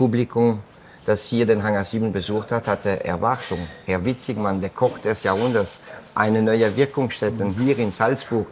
Publikum, 0.00 0.60
das 1.04 1.26
hier 1.26 1.44
den 1.44 1.62
Hangar 1.62 1.84
7 1.84 2.10
besucht 2.10 2.52
hat, 2.52 2.66
hatte 2.68 3.04
Erwartung. 3.04 3.68
Herr 3.84 4.02
Witzigmann, 4.02 4.58
der 4.58 4.70
Koch 4.70 4.96
des 4.98 5.24
Jahrhunderts, 5.24 5.82
eine 6.14 6.40
neue 6.40 6.74
Wirkungsstätte 6.74 7.46
hier 7.58 7.78
in 7.78 7.92
Salzburg. 7.92 8.46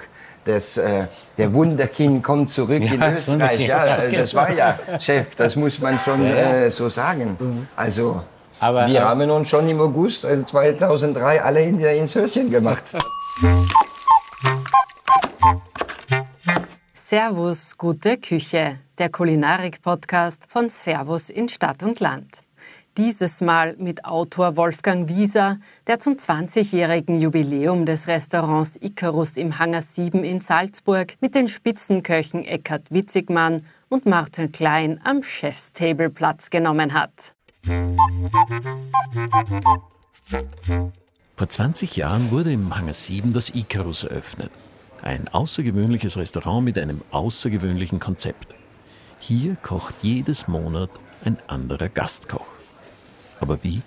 Das, 0.45 0.77
äh, 0.77 1.07
der 1.39 1.55
Wunderkind 1.55 2.23
kommt 2.23 2.53
zurück 2.53 2.83
ja, 2.83 2.93
in 2.93 3.17
Österreich. 3.17 3.67
Ja, 3.67 3.97
das 4.13 4.35
war 4.35 4.53
ja 4.53 4.79
Chef, 5.01 5.35
das 5.37 5.57
muss 5.57 5.79
man 5.79 5.99
schon 5.99 6.23
äh, 6.27 6.71
so 6.71 6.91
sagen. 6.91 7.39
Mhm. 7.41 7.67
Also 7.75 8.23
aber, 8.61 8.87
wir 8.87 9.01
aber, 9.01 9.23
haben 9.23 9.31
uns 9.31 9.49
schon 9.49 9.67
im 9.71 9.81
August 9.81 10.27
also 10.27 10.43
2003 10.43 11.41
alle 11.43 11.63
ins 11.63 12.15
Höschen 12.15 12.51
gemacht. 12.51 12.95
Servus, 17.11 17.79
gute 17.79 18.19
Küche, 18.19 18.81
der 18.99 19.09
Kulinarik-Podcast 19.09 20.45
von 20.47 20.69
Servus 20.69 21.31
in 21.31 21.49
Stadt 21.49 21.83
und 21.83 22.01
Land. 22.01 22.43
Dieses 22.99 23.41
Mal 23.41 23.75
mit 23.79 24.05
Autor 24.05 24.59
Wolfgang 24.59 25.09
Wieser, 25.09 25.57
der 25.87 26.01
zum 26.01 26.17
20-jährigen 26.17 27.19
Jubiläum 27.19 27.87
des 27.87 28.09
Restaurants 28.09 28.77
Icarus 28.83 29.39
im 29.39 29.59
Hangar 29.59 29.81
7 29.81 30.23
in 30.23 30.43
Salzburg 30.43 31.15
mit 31.23 31.35
den 31.35 31.49
Spitzenköchen 31.49 32.45
Eckhard 32.45 32.91
Witzigmann 32.91 33.65
und 33.89 34.05
Martin 34.05 34.53
Klein 34.53 35.01
am 35.03 35.23
Chefstable 35.23 36.11
Platz 36.11 36.51
genommen 36.51 36.93
hat. 36.93 37.35
Vor 41.39 41.49
20 41.49 41.97
Jahren 41.97 42.31
wurde 42.31 42.53
im 42.53 42.77
Hangar 42.77 42.93
7 42.93 43.33
das 43.33 43.49
Icarus 43.49 44.05
eröffnet. 44.05 44.51
Ein 45.09 45.27
außergewöhnliches 45.33 46.19
Restaurant 46.19 46.67
mit 46.67 46.79
einem 46.79 47.01
außergewöhnlichen 47.13 47.99
Konzept. 47.99 48.55
Hier 49.19 49.57
kocht 49.63 49.95
jedes 50.03 50.49
Monat 50.49 50.91
ein 51.25 51.39
anderer 51.47 51.89
Gastkoch. 51.89 52.49
Aber 53.41 53.59
wie 53.63 53.81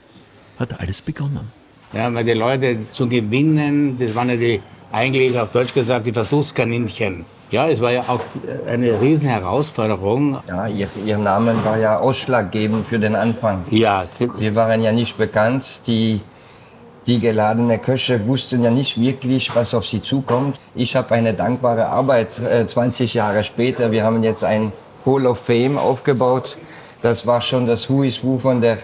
hat 0.57 0.79
alles 0.79 0.99
begonnen? 1.03 1.51
Ja, 1.93 2.11
weil 2.11 2.23
die 2.23 2.33
Leute 2.33 2.91
zu 2.91 3.07
gewinnen, 3.07 3.99
das 3.99 4.15
waren 4.15 4.29
ja 4.29 4.35
die, 4.35 4.61
eigentlich 4.91 5.37
auf 5.39 5.51
Deutsch 5.51 5.75
gesagt, 5.75 6.07
die 6.07 6.11
Versuchskaninchen. 6.11 7.23
Ja, 7.51 7.67
es 7.69 7.79
war 7.81 7.91
ja 7.91 8.01
auch 8.07 8.21
eine 8.67 8.99
riesen 8.99 9.27
Herausforderung. 9.27 10.39
Ja, 10.47 10.67
ihr, 10.67 10.87
ihr 11.05 11.19
Name 11.19 11.53
war 11.63 11.77
ja 11.77 11.99
ausschlaggebend 11.99 12.87
für 12.87 12.97
den 12.97 13.15
Anfang. 13.15 13.63
Ja. 13.69 14.07
Wir 14.39 14.55
waren 14.55 14.81
ja 14.81 14.91
nicht 14.91 15.19
bekannt. 15.19 15.85
Die, 15.85 16.21
die 17.07 17.19
geladene 17.19 17.79
Köche 17.79 18.27
wussten 18.27 18.63
ja 18.63 18.69
nicht 18.69 18.99
wirklich, 18.99 19.55
was 19.55 19.73
auf 19.73 19.87
sie 19.87 20.01
zukommt. 20.01 20.59
Ich 20.75 20.95
habe 20.95 21.15
eine 21.15 21.33
dankbare 21.33 21.87
Arbeit 21.87 22.39
äh, 22.39 22.67
20 22.67 23.15
Jahre 23.15 23.43
später. 23.43 23.91
Wir 23.91 24.03
haben 24.03 24.21
jetzt 24.23 24.43
ein 24.43 24.71
Hall 25.05 25.25
of 25.25 25.39
Fame 25.39 25.77
aufgebaut. 25.77 26.57
Das 27.01 27.25
war 27.25 27.41
schon 27.41 27.65
das 27.65 27.89
Who 27.89 28.03
is 28.03 28.23
Who 28.23 28.37
von 28.37 28.61
der 28.61 28.77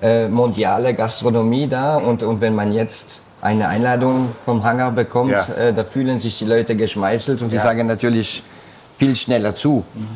äh, 0.00 0.28
mondiale 0.28 0.94
Gastronomie 0.94 1.66
da. 1.66 1.96
Und, 1.96 2.22
und 2.22 2.40
wenn 2.40 2.54
man 2.54 2.72
jetzt 2.72 3.22
eine 3.40 3.66
Einladung 3.66 4.28
vom 4.44 4.62
Hangar 4.62 4.92
bekommt, 4.92 5.32
ja. 5.32 5.46
äh, 5.54 5.74
da 5.74 5.84
fühlen 5.84 6.20
sich 6.20 6.38
die 6.38 6.44
Leute 6.44 6.76
geschmeichelt 6.76 7.42
und 7.42 7.52
die 7.52 7.58
sagen 7.58 7.86
natürlich 7.88 8.44
viel 8.98 9.16
schneller 9.16 9.54
zu. 9.54 9.84
Mhm. 9.94 10.08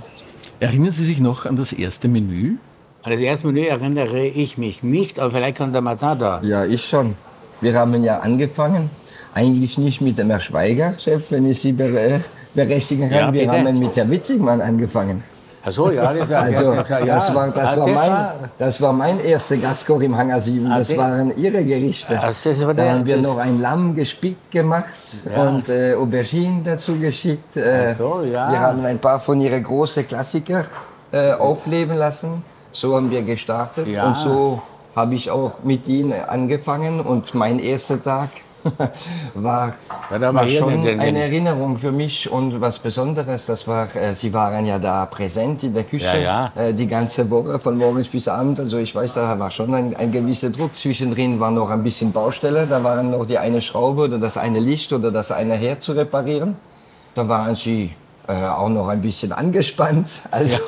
Erinnern 0.61 0.91
Sie 0.93 1.05
sich 1.05 1.20
noch 1.20 1.47
an 1.47 1.56
das 1.56 1.72
erste 1.72 2.09
Menü? 2.09 2.56
An 3.03 3.12
das 3.12 3.20
erste 3.20 3.47
Menü 3.48 3.67
erinnere 3.67 4.27
ich 4.27 4.59
mich 4.59 4.83
nicht, 4.83 5.19
aber 5.20 5.33
vielleicht 5.33 5.59
kann 5.59 5.72
der 5.72 5.83
da. 5.83 6.41
Ja, 6.43 6.65
ich 6.65 6.84
schon. 6.84 7.15
Wir 7.61 7.75
haben 7.75 8.03
ja 8.05 8.19
angefangen, 8.19 8.91
eigentlich 9.34 9.78
nicht 9.78 10.01
mit 10.01 10.19
dem 10.19 10.31
Herr 10.31 10.41
Schweiger, 10.41 10.95
Chef, 10.98 11.23
wenn 11.31 11.48
ich 11.51 11.61
Sie 11.61 11.73
berechtigen 11.73 13.09
kann. 13.11 13.19
Ja, 13.19 13.33
wir 13.33 13.50
haben 13.50 13.78
mit 13.78 13.97
Herrn 13.97 14.11
Witzigmann 14.11 14.61
angefangen. 14.61 15.23
Ach 15.65 15.73
so, 15.73 15.91
ja, 15.91 16.15
das, 16.15 16.31
war, 16.31 16.42
also, 16.42 16.75
das, 16.75 17.34
war, 17.34 17.50
das, 17.50 17.77
war 17.77 17.87
mein, 17.89 18.12
das 18.59 18.81
war 18.81 18.92
mein 18.92 19.20
erster 19.25 19.56
Gastkoch 19.56 20.00
im 20.00 20.17
Hangar 20.17 20.41
7. 20.41 20.70
Das 20.70 20.97
waren 20.97 21.37
Ihre 21.37 21.65
Gerichte. 21.65 22.15
Da 22.15 22.92
haben 22.92 23.05
wir 23.05 23.17
noch 23.17 23.39
ein 23.39 23.61
Lamm 23.61 23.95
gespickt 23.95 24.50
gemacht 24.50 24.95
und 25.37 25.69
äh, 25.69 25.94
Aubergine 25.94 26.62
dazu 26.65 26.97
geschickt. 26.97 27.56
Äh. 27.56 27.99
Wir 27.99 28.61
haben 28.61 28.84
ein 28.84 28.99
paar 28.99 29.21
von 29.21 29.41
Ihren 29.41 29.62
großen 29.62 30.06
Klassiker 30.06 30.65
äh, 31.12 31.32
aufleben 31.32 31.97
lassen. 31.97 32.43
So 32.71 32.94
haben 32.94 33.11
wir 33.11 33.22
gestartet 33.22 33.87
und 33.87 34.16
so 34.16 34.62
habe 34.98 35.14
ich 35.14 35.31
auch 35.31 35.54
mit 35.62 35.86
Ihnen 35.86 36.12
angefangen 36.12 37.00
und 37.00 37.34
mein 37.34 37.59
erster 37.60 38.03
Tag 38.03 38.31
war, 39.34 39.72
war 40.10 40.48
schon 40.48 40.86
eine 40.86 41.22
Erinnerung 41.22 41.78
für 41.78 41.92
mich 41.92 42.28
und 42.31 42.60
was 42.60 42.81
Besonderes. 42.81 43.47
Das 43.47 43.69
war, 43.69 43.94
äh, 43.94 44.14
Sie 44.14 44.32
waren 44.32 44.66
ja 44.66 44.78
da 44.81 45.06
präsent 45.06 45.62
in 45.62 45.72
der 45.72 45.84
Küche 45.84 46.20
ja, 46.20 46.50
ja. 46.56 46.69
Äh, 46.69 46.75
die 46.75 46.88
ganze 46.88 47.31
Woche 47.31 47.60
von 47.60 47.78
morgens 47.78 48.08
bis 48.08 48.26
abend. 48.26 48.58
Also 48.58 48.78
ich 48.78 48.92
weiß, 48.92 49.14
da 49.14 49.38
war 49.38 49.50
schon 49.53 49.72
ein, 49.72 49.94
ein 49.94 50.10
gewisser 50.10 50.50
Druck. 50.50 50.76
Zwischendrin 50.76 51.38
war 51.38 51.53
noch 51.53 51.70
ein 51.70 51.84
bisschen 51.84 52.10
Baustelle. 52.12 52.66
Da 52.66 52.82
waren 52.82 53.12
noch 53.12 53.25
die 53.25 53.38
eine 53.38 53.60
Schraube 53.60 54.03
oder 54.03 54.19
das 54.19 54.37
eine 54.37 54.58
Licht 54.58 54.92
oder 54.92 55.12
das 55.12 55.31
eine 55.31 55.54
Herd 55.54 55.84
zu 55.84 55.92
reparieren. 55.92 56.56
Da 57.14 57.28
waren 57.28 57.54
Sie 57.54 57.94
äh, 58.28 58.33
auch 58.33 58.69
noch 58.69 58.89
ein 58.89 59.00
bisschen 59.00 59.33
angespannt. 59.33 60.09
Also 60.31 60.59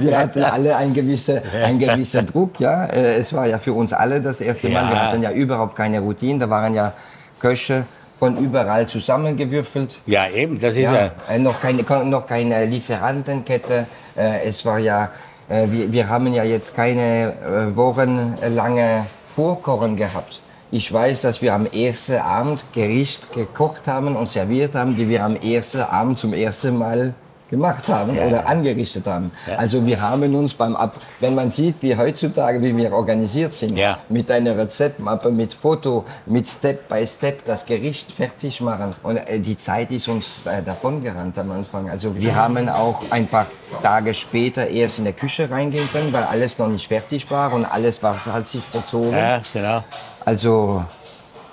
wir 0.00 0.18
hatten 0.18 0.42
alle 0.42 0.76
einen 0.76 0.94
gewissen, 0.94 1.40
ein 1.62 1.78
gewisser 1.78 2.22
Druck. 2.30 2.58
Ja, 2.58 2.86
äh, 2.86 3.16
es 3.16 3.34
war 3.34 3.46
ja 3.46 3.58
für 3.58 3.74
uns 3.74 3.92
alle 3.92 4.20
das 4.20 4.40
erste 4.40 4.70
Mal. 4.70 4.88
Wir 4.88 4.98
hatten 4.98 5.22
ja 5.22 5.30
überhaupt 5.30 5.76
keine 5.76 6.00
Routine. 6.00 6.38
Da 6.38 6.48
waren 6.48 6.74
ja 6.74 6.94
Köche 7.38 7.84
von 8.18 8.36
überall 8.38 8.86
zusammengewürfelt. 8.86 9.98
Ja, 10.06 10.26
eben, 10.28 10.58
das 10.58 10.74
ist 10.74 10.84
ja. 10.84 10.94
ja. 10.94 11.10
Äh, 11.28 11.38
noch, 11.38 11.60
keine, 11.60 11.82
noch 12.04 12.26
keine 12.26 12.64
Lieferantenkette. 12.64 13.86
Äh, 14.16 14.48
es 14.48 14.64
war 14.64 14.78
ja, 14.78 15.10
äh, 15.50 15.66
wir, 15.68 15.92
wir 15.92 16.08
haben 16.08 16.32
ja 16.32 16.44
jetzt 16.44 16.74
keine 16.74 17.34
wochenlange 17.74 19.04
Vorkochen 19.36 19.96
gehabt. 19.96 20.40
Ich 20.74 20.90
weiß, 20.90 21.20
dass 21.20 21.42
wir 21.42 21.52
am 21.52 21.66
ersten 21.66 22.16
Abend 22.16 22.64
Gericht 22.72 23.30
gekocht 23.30 23.86
haben 23.86 24.16
und 24.16 24.30
serviert 24.30 24.74
haben, 24.74 24.96
die 24.96 25.06
wir 25.06 25.22
am 25.22 25.36
ersten 25.36 25.82
Abend 25.82 26.18
zum 26.18 26.32
ersten 26.32 26.78
Mal 26.78 27.12
gemacht 27.50 27.86
haben 27.88 28.14
ja. 28.14 28.24
oder 28.24 28.46
angerichtet 28.48 29.06
haben. 29.06 29.32
Ja. 29.46 29.56
Also 29.56 29.84
wir 29.84 30.00
haben 30.00 30.34
uns 30.34 30.54
beim 30.54 30.74
Ab, 30.74 30.96
wenn 31.20 31.34
man 31.34 31.50
sieht, 31.50 31.74
wie 31.82 31.94
heutzutage, 31.94 32.62
wie 32.62 32.74
wir 32.74 32.90
organisiert 32.90 33.54
sind, 33.54 33.76
ja. 33.76 33.98
mit 34.08 34.30
einer 34.30 34.56
Rezeptmappe, 34.56 35.30
mit 35.30 35.52
Foto, 35.52 36.06
mit 36.24 36.48
Step 36.48 36.88
by 36.88 37.06
Step 37.06 37.44
das 37.44 37.66
Gericht 37.66 38.10
fertig 38.10 38.62
machen. 38.62 38.94
Und 39.02 39.18
äh, 39.18 39.40
die 39.40 39.58
Zeit 39.58 39.92
ist 39.92 40.08
uns 40.08 40.46
äh, 40.46 40.62
davongerannt 40.62 41.38
am 41.38 41.50
Anfang. 41.50 41.90
Also 41.90 42.16
wir 42.16 42.34
haben 42.34 42.66
auch 42.70 43.02
ein 43.10 43.26
paar 43.26 43.46
Tage 43.82 44.14
später 44.14 44.66
erst 44.68 45.00
in 45.00 45.04
der 45.04 45.12
Küche 45.12 45.50
reingehen 45.50 45.90
können, 45.92 46.14
weil 46.14 46.24
alles 46.24 46.56
noch 46.56 46.68
nicht 46.68 46.88
fertig 46.88 47.30
war 47.30 47.52
und 47.52 47.66
alles 47.66 48.02
war, 48.02 48.16
hat 48.24 48.46
sich 48.46 48.62
verzogen. 48.64 49.12
Ja, 49.12 49.42
genau. 49.52 49.84
Also 50.24 50.84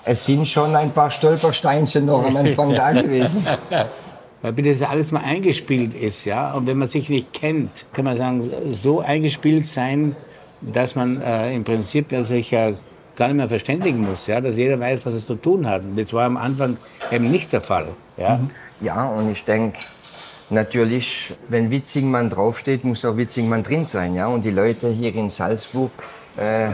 es 0.05 0.25
sind 0.25 0.47
schon 0.47 0.75
ein 0.75 0.91
paar 0.91 1.11
Stolpersteinchen 1.11 2.05
noch 2.05 2.25
am 2.25 2.35
Anfang 2.35 2.73
da 2.75 2.91
gewesen. 2.91 3.45
weil 4.41 4.53
bitte 4.53 4.73
das 4.73 4.87
alles 4.87 5.11
mal 5.11 5.21
eingespielt 5.23 5.93
ist, 5.93 6.25
ja. 6.25 6.53
Und 6.53 6.67
wenn 6.67 6.77
man 6.77 6.87
sich 6.87 7.09
nicht 7.09 7.33
kennt, 7.33 7.85
kann 7.93 8.05
man 8.05 8.17
sagen, 8.17 8.49
so 8.71 9.01
eingespielt 9.01 9.65
sein, 9.65 10.15
dass 10.61 10.95
man 10.95 11.21
äh, 11.21 11.53
im 11.53 11.63
Prinzip 11.63 12.13
sich 12.23 12.51
ja 12.51 12.71
gar 13.15 13.27
nicht 13.27 13.37
mehr 13.37 13.49
verständigen 13.49 14.01
muss, 14.07 14.27
ja, 14.27 14.39
dass 14.39 14.55
jeder 14.55 14.79
weiß, 14.79 15.05
was 15.05 15.13
es 15.13 15.25
zu 15.25 15.35
tun 15.35 15.67
hat. 15.67 15.83
Und 15.83 15.99
das 15.99 16.13
war 16.13 16.25
am 16.25 16.37
Anfang 16.37 16.77
eben 17.11 17.29
nicht 17.29 17.51
der 17.51 17.61
Fall, 17.61 17.87
ja. 18.17 18.37
Mhm. 18.37 18.49
Ja, 18.81 19.09
und 19.09 19.29
ich 19.29 19.43
denke, 19.43 19.77
natürlich, 20.49 21.33
wenn 21.49 21.69
Witzingmann 21.69 22.29
draufsteht, 22.29 22.85
muss 22.85 23.03
auch 23.03 23.17
Witzingmann 23.17 23.63
drin 23.63 23.85
sein, 23.85 24.15
ja. 24.15 24.27
Und 24.27 24.45
die 24.45 24.51
Leute 24.51 24.89
hier 24.89 25.13
in 25.13 25.29
Salzburg 25.29 25.91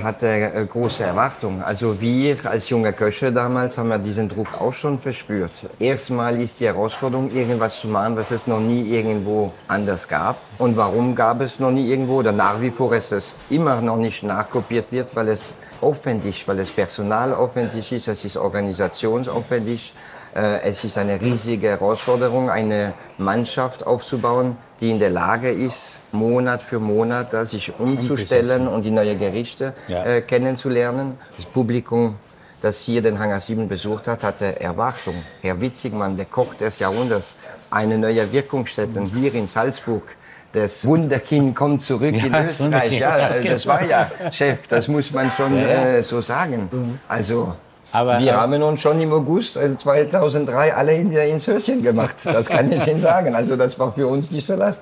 hatte 0.03 0.27
äh, 0.27 0.65
große 0.65 1.03
Erwartungen. 1.03 1.61
Also 1.63 1.99
wir 1.99 2.37
als 2.45 2.69
junge 2.69 2.93
Köche 2.93 3.31
damals 3.31 3.77
haben 3.77 3.89
ja 3.89 3.97
diesen 3.97 4.29
Druck 4.29 4.53
auch 4.59 4.73
schon 4.73 4.99
verspürt. 4.99 5.51
Erstmal 5.79 6.39
ist 6.39 6.59
die 6.59 6.67
Herausforderung, 6.67 7.31
irgendwas 7.31 7.79
zu 7.79 7.87
machen, 7.87 8.15
was 8.15 8.31
es 8.31 8.45
noch 8.47 8.59
nie 8.59 8.89
irgendwo 8.89 9.51
anders 9.67 10.07
gab. 10.07 10.37
Und 10.57 10.77
warum 10.77 11.15
gab 11.15 11.41
es 11.41 11.59
noch 11.59 11.71
nie 11.71 11.89
irgendwo 11.89 12.17
oder 12.17 12.31
nach 12.31 12.61
wie 12.61 12.69
vor 12.69 12.93
ist 12.93 13.11
es 13.11 13.35
immer 13.49 13.81
noch 13.81 13.97
nicht 13.97 14.23
nachkopiert 14.23 14.91
wird, 14.91 15.15
weil 15.15 15.29
es 15.29 15.55
aufwendig, 15.81 16.47
weil 16.47 16.59
es 16.59 16.71
personalaufwendig 16.71 17.91
ist, 17.91 18.07
es 18.07 18.23
ist 18.23 18.37
organisationsaufwendig. 18.37 19.93
Äh, 20.35 20.61
es 20.63 20.83
ist 20.83 20.97
eine 20.97 21.19
riesige 21.19 21.69
Herausforderung, 21.69 22.49
eine 22.49 22.93
Mannschaft 23.17 23.87
aufzubauen, 23.87 24.57
die 24.81 24.91
in 24.91 24.99
der 24.99 25.09
Lage 25.09 25.49
ist, 25.49 25.99
Monat 26.11 26.61
für 26.61 26.79
Monat 26.79 27.31
sich 27.47 27.71
umzustellen 27.79 28.67
und 28.67 28.83
die 28.83 28.91
neuen 28.91 29.17
Gerichte 29.17 29.73
ja. 29.87 30.03
äh, 30.03 30.21
kennenzulernen. 30.21 31.17
Das 31.35 31.45
Publikum, 31.45 32.17
das 32.59 32.81
hier 32.81 33.01
den 33.01 33.17
Hangar 33.17 33.39
7 33.39 33.67
besucht 33.69 34.07
hat, 34.07 34.23
hatte 34.23 34.59
Erwartung. 34.59 35.15
Herr 35.41 35.59
Witzigmann, 35.61 36.17
der 36.17 36.25
Koch 36.25 36.53
des 36.55 36.79
Jahrhunderts, 36.79 37.37
eine 37.71 37.97
neue 37.97 38.29
Wirkungsstätte 38.29 38.99
mhm. 38.99 39.05
hier 39.05 39.33
in 39.33 39.47
Salzburg. 39.47 40.03
Das 40.51 40.85
Wunderkind 40.85 41.55
kommt 41.55 41.85
zurück 41.85 42.15
ja, 42.15 42.25
in 42.25 42.49
Österreich. 42.49 42.97
Ja, 42.97 43.29
das 43.41 43.65
war 43.67 43.83
ja 43.85 44.11
Chef, 44.31 44.67
das 44.67 44.87
muss 44.89 45.11
man 45.11 45.31
schon 45.31 45.55
äh, 45.57 46.01
so 46.03 46.19
sagen. 46.19 46.69
Mhm. 46.71 46.99
Also 47.07 47.55
aber, 47.95 48.19
wir 48.19 48.35
haben 48.35 48.61
uns 48.61 48.81
schon 48.81 48.99
im 48.99 49.13
August 49.13 49.57
also 49.57 49.75
2003 49.75 50.73
alle 50.73 50.93
ins 50.95 51.47
Höschen 51.47 51.81
gemacht. 51.81 52.25
Das 52.25 52.47
kann 52.47 52.71
ich 52.71 52.85
Ihnen 52.85 52.99
sagen. 52.99 53.33
Also 53.35 53.55
das 53.55 53.79
war 53.79 53.93
für 53.93 54.07
uns 54.07 54.31
nicht 54.31 54.45
so 54.45 54.55
leicht. 54.55 54.79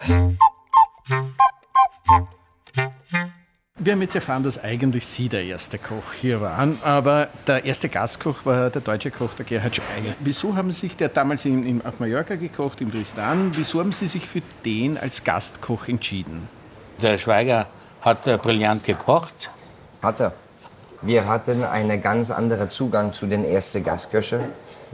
Wir 3.77 3.93
haben 3.93 4.01
jetzt 4.01 4.15
erfahren, 4.15 4.43
dass 4.43 4.63
eigentlich 4.63 5.05
Sie 5.05 5.29
der 5.29 5.43
erste 5.43 5.77
Koch 5.77 6.13
hier 6.19 6.41
waren, 6.41 6.79
aber 6.83 7.27
der 7.45 7.65
erste 7.65 7.89
Gastkoch 7.89 8.45
war 8.45 8.69
der 8.69 8.81
deutsche 8.81 9.11
Koch, 9.11 9.33
der 9.33 9.45
Gerhard 9.45 9.75
Schweiger. 9.75 10.15
Wieso 10.21 10.55
haben 10.55 10.71
Sie 10.71 10.81
sich, 10.81 10.95
der 10.95 11.09
damals 11.09 11.43
in, 11.43 11.65
in, 11.65 11.85
auf 11.85 11.99
Mallorca 11.99 12.35
gekocht, 12.35 12.81
im 12.81 12.91
Tristan, 12.91 13.51
wieso 13.55 13.79
haben 13.79 13.91
Sie 13.91 14.07
sich 14.07 14.25
für 14.25 14.41
den 14.63 14.97
als 14.97 15.23
Gastkoch 15.23 15.87
entschieden? 15.87 16.47
Der 17.01 17.17
Schweiger 17.17 17.67
hat 18.01 18.25
äh, 18.25 18.37
brillant 18.37 18.85
gekocht. 18.85 19.51
Hat 20.01 20.19
er. 20.19 20.33
Wir 21.05 21.27
hatten 21.27 21.63
einen 21.63 22.01
ganz 22.01 22.31
anderen 22.31 22.69
Zugang 22.69 23.13
zu 23.13 23.27
den 23.27 23.45
ersten 23.45 23.83
Gastköchen 23.83 24.41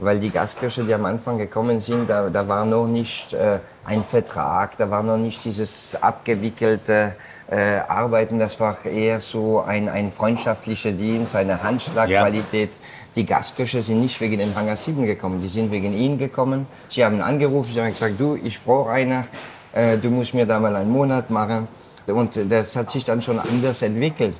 weil 0.00 0.18
die 0.18 0.30
Gastköche, 0.30 0.84
die 0.84 0.94
am 0.94 1.04
Anfang 1.04 1.38
gekommen 1.38 1.80
sind, 1.80 2.08
da, 2.08 2.30
da 2.30 2.48
war 2.48 2.64
noch 2.64 2.86
nicht 2.86 3.32
äh, 3.34 3.60
ein 3.84 4.02
Vertrag, 4.02 4.76
da 4.76 4.90
war 4.90 5.02
noch 5.02 5.18
nicht 5.18 5.44
dieses 5.44 5.96
abgewickelte 6.00 7.14
äh, 7.50 7.78
Arbeiten, 7.86 8.38
das 8.38 8.58
war 8.58 8.84
eher 8.84 9.20
so 9.20 9.60
ein, 9.60 9.88
ein 9.88 10.10
freundschaftlicher 10.10 10.92
Dienst, 10.92 11.36
eine 11.36 11.62
Handschlagqualität. 11.62 12.70
Ja. 12.70 12.76
Die 13.14 13.26
Gastköche 13.26 13.82
sind 13.82 14.00
nicht 14.00 14.20
wegen 14.20 14.38
den 14.38 14.54
Hangar 14.54 14.76
7 14.76 15.04
gekommen, 15.04 15.40
die 15.40 15.48
sind 15.48 15.70
wegen 15.70 15.92
Ihnen 15.92 16.16
gekommen. 16.16 16.66
Sie 16.88 17.04
haben 17.04 17.20
angerufen, 17.20 17.70
sie 17.72 17.80
haben 17.80 17.90
gesagt, 17.90 18.18
du, 18.18 18.36
ich 18.42 18.62
brauche 18.62 18.90
einer, 18.90 19.24
äh, 19.72 19.98
du 19.98 20.10
musst 20.10 20.32
mir 20.32 20.46
da 20.46 20.58
mal 20.58 20.74
einen 20.76 20.90
Monat 20.90 21.30
machen. 21.30 21.68
Und 22.06 22.38
das 22.50 22.74
hat 22.74 22.90
sich 22.90 23.04
dann 23.04 23.22
schon 23.22 23.38
anders 23.38 23.82
entwickelt. 23.82 24.34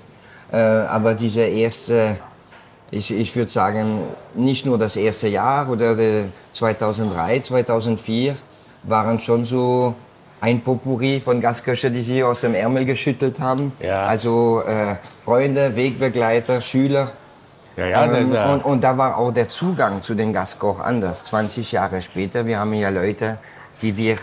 Äh, 0.52 0.56
aber 0.56 1.14
diese 1.14 1.42
erste 1.42 2.16
ich, 2.90 3.12
ich 3.12 3.34
würde 3.36 3.50
sagen, 3.50 4.00
nicht 4.34 4.66
nur 4.66 4.76
das 4.76 4.96
erste 4.96 5.28
Jahr 5.28 5.68
oder 5.68 5.96
2003, 6.52 7.40
2004 7.40 8.36
waren 8.82 9.20
schon 9.20 9.46
so 9.46 9.94
ein 10.40 10.60
Potpourri 10.60 11.20
von 11.24 11.40
Gastköche, 11.40 11.90
die 11.90 12.00
sie 12.00 12.24
aus 12.24 12.40
dem 12.40 12.54
Ärmel 12.54 12.84
geschüttelt 12.84 13.38
haben. 13.40 13.72
Ja. 13.80 14.06
Also 14.06 14.62
äh, 14.66 14.96
Freunde, 15.24 15.76
Wegbegleiter, 15.76 16.60
Schüler. 16.60 17.12
Ja, 17.76 17.86
ja, 17.86 18.12
ähm, 18.12 18.32
und, 18.32 18.64
und, 18.64 18.80
da 18.82 18.98
war 18.98 19.16
auch 19.16 19.30
der 19.30 19.48
Zugang 19.48 20.02
zu 20.02 20.14
den 20.14 20.32
Gastkoch 20.32 20.80
anders. 20.80 21.22
20 21.24 21.70
Jahre 21.72 22.02
später, 22.02 22.46
wir 22.46 22.58
haben 22.58 22.72
ja 22.72 22.88
Leute, 22.88 23.38
die 23.80 23.96
wir 23.96 24.16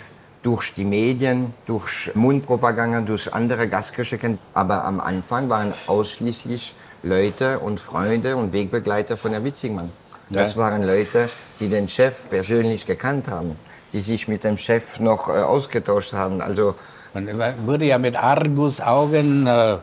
durch 0.47 0.73
die 0.73 0.85
Medien, 0.85 1.53
durch 1.65 2.09
Mundpropaganda, 2.15 3.01
durch 3.01 3.33
andere 3.33 3.67
Gastköche 3.67 4.17
kennen. 4.17 4.39
Aber 4.53 4.85
am 4.85 5.01
Anfang 5.01 5.49
waren 5.49 5.73
ausschließlich 5.88 6.73
Leute 7.03 7.59
und 7.59 7.81
Freunde 7.81 8.38
und 8.38 8.53
Wegbegleiter 8.53 9.17
von 9.17 9.33
der 9.33 9.44
Witzigmann. 9.44 9.91
Das 10.29 10.53
ja. 10.53 10.61
waren 10.61 10.83
Leute, 10.83 11.25
die 11.59 11.67
den 11.67 11.89
Chef 11.89 12.29
persönlich 12.29 12.85
gekannt 12.85 13.27
haben, 13.27 13.57
die 13.91 13.99
sich 13.99 14.29
mit 14.29 14.45
dem 14.45 14.57
Chef 14.57 15.01
noch 15.01 15.27
äh, 15.27 15.33
ausgetauscht 15.33 16.13
haben. 16.13 16.39
Also 16.39 16.75
man 17.13 17.27
wurde 17.65 17.83
ja 17.83 17.97
mit 17.97 18.15
Argusaugen 18.15 19.47
äh, 19.47 19.75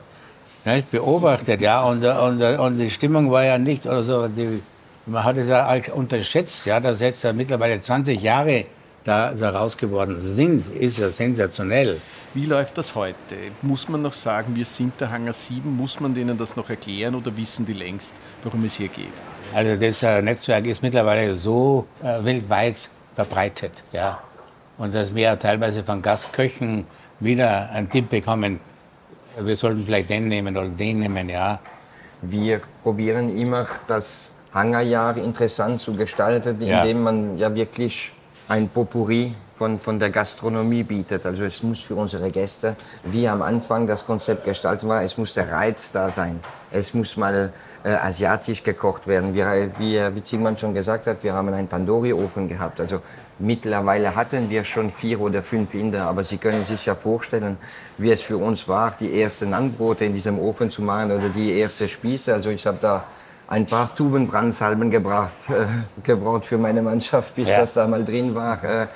nicht, 0.64 0.90
beobachtet, 0.90 1.60
ja, 1.60 1.82
und, 1.82 2.02
und, 2.02 2.40
und 2.42 2.78
die 2.78 2.88
Stimmung 2.88 3.30
war 3.30 3.44
ja 3.44 3.58
nicht 3.58 3.84
oder 3.84 4.02
so. 4.02 4.28
Die, 4.28 4.62
man 5.04 5.24
hatte 5.24 5.46
da 5.46 5.70
unterschätzt, 5.92 6.64
ja, 6.64 6.80
dass 6.80 7.02
jetzt 7.02 7.22
mittlerweile 7.34 7.78
20 7.78 8.22
Jahre 8.22 8.64
da, 9.04 9.32
da 9.32 9.50
raus 9.50 9.76
geworden 9.76 10.18
sind, 10.18 10.74
ist 10.74 10.98
ja 10.98 11.10
sensationell. 11.10 12.00
Wie 12.32 12.46
läuft 12.46 12.76
das 12.78 12.94
heute? 12.94 13.36
Muss 13.62 13.88
man 13.88 14.02
noch 14.02 14.14
sagen, 14.14 14.56
wir 14.56 14.64
sind 14.64 14.98
der 15.00 15.10
Hangar 15.10 15.34
7? 15.34 15.70
Muss 15.76 16.00
man 16.00 16.14
denen 16.14 16.36
das 16.36 16.56
noch 16.56 16.68
erklären 16.68 17.14
oder 17.14 17.36
wissen 17.36 17.66
die 17.66 17.74
längst, 17.74 18.14
worum 18.42 18.64
es 18.64 18.74
hier 18.74 18.88
geht? 18.88 19.12
Also 19.54 19.76
das 19.76 20.02
äh, 20.02 20.20
Netzwerk 20.22 20.66
ist 20.66 20.82
mittlerweile 20.82 21.34
so 21.34 21.86
äh, 22.02 22.24
weltweit 22.24 22.90
verbreitet. 23.14 23.84
Ja. 23.92 24.20
Und 24.78 24.94
dass 24.94 25.14
wir 25.14 25.38
teilweise 25.38 25.84
von 25.84 26.02
Gastköchen 26.02 26.86
wieder 27.20 27.70
einen 27.70 27.88
Tipp 27.88 28.08
bekommen, 28.08 28.58
wir 29.38 29.56
sollten 29.56 29.84
vielleicht 29.84 30.10
den 30.10 30.28
nehmen 30.28 30.56
oder 30.56 30.68
den 30.68 31.00
nehmen. 31.00 31.28
Ja. 31.28 31.60
Wir 32.22 32.60
probieren 32.82 33.36
immer 33.36 33.66
das 33.86 34.32
Hangarjahr 34.52 35.16
interessant 35.16 35.80
zu 35.80 35.92
gestalten, 35.92 36.60
indem 36.60 36.68
ja. 36.68 36.94
man 36.94 37.38
ja 37.38 37.54
wirklich 37.54 38.12
ein 38.48 38.68
Potpourri 38.68 39.34
von, 39.56 39.78
von 39.78 39.98
der 39.98 40.10
Gastronomie 40.10 40.82
bietet. 40.82 41.24
Also 41.24 41.44
es 41.44 41.62
muss 41.62 41.80
für 41.80 41.94
unsere 41.94 42.30
Gäste, 42.30 42.76
wie 43.04 43.28
am 43.28 43.40
Anfang 43.40 43.86
das 43.86 44.04
Konzept 44.04 44.44
gestaltet 44.44 44.88
war, 44.88 45.02
es 45.02 45.16
muss 45.16 45.32
der 45.32 45.50
Reiz 45.50 45.92
da 45.92 46.10
sein. 46.10 46.40
Es 46.72 46.92
muss 46.92 47.16
mal 47.16 47.52
äh, 47.84 47.90
asiatisch 47.90 48.62
gekocht 48.62 49.06
werden. 49.06 49.32
Wir, 49.32 49.70
wie, 49.78 50.00
wie 50.14 50.22
Zingmann 50.22 50.56
schon 50.56 50.74
gesagt 50.74 51.06
hat, 51.06 51.22
wir 51.22 51.32
haben 51.34 51.52
einen 51.54 51.68
Tandoori-Ofen 51.68 52.48
gehabt. 52.48 52.80
Also 52.80 53.00
mittlerweile 53.38 54.14
hatten 54.14 54.50
wir 54.50 54.64
schon 54.64 54.90
vier 54.90 55.20
oder 55.20 55.42
fünf 55.42 55.72
Inder, 55.74 56.06
aber 56.06 56.24
Sie 56.24 56.38
können 56.38 56.64
sich 56.64 56.84
ja 56.86 56.96
vorstellen, 56.96 57.56
wie 57.96 58.10
es 58.10 58.22
für 58.22 58.38
uns 58.38 58.66
war, 58.66 58.96
die 58.98 59.20
ersten 59.20 59.54
Anbrote 59.54 60.04
in 60.04 60.14
diesem 60.14 60.38
Ofen 60.40 60.70
zu 60.70 60.82
machen 60.82 61.12
oder 61.12 61.28
die 61.28 61.52
erste 61.52 61.86
Spieße. 61.86 62.34
Also 62.34 62.50
ich 62.50 62.66
habe 62.66 62.78
da 62.80 63.04
ein 63.48 63.66
paar 63.66 63.94
Tuben 63.94 64.26
Brandsalben 64.26 64.90
gebracht, 64.90 65.32
äh, 65.48 65.66
gebraucht 66.02 66.46
für 66.46 66.58
meine 66.58 66.82
Mannschaft, 66.82 67.34
bis 67.34 67.48
ja. 67.48 67.58
das 67.58 67.72
da 67.74 67.86
mal 67.86 68.04
drin 68.04 68.34
war. 68.34 68.62
Äh, 68.64 68.86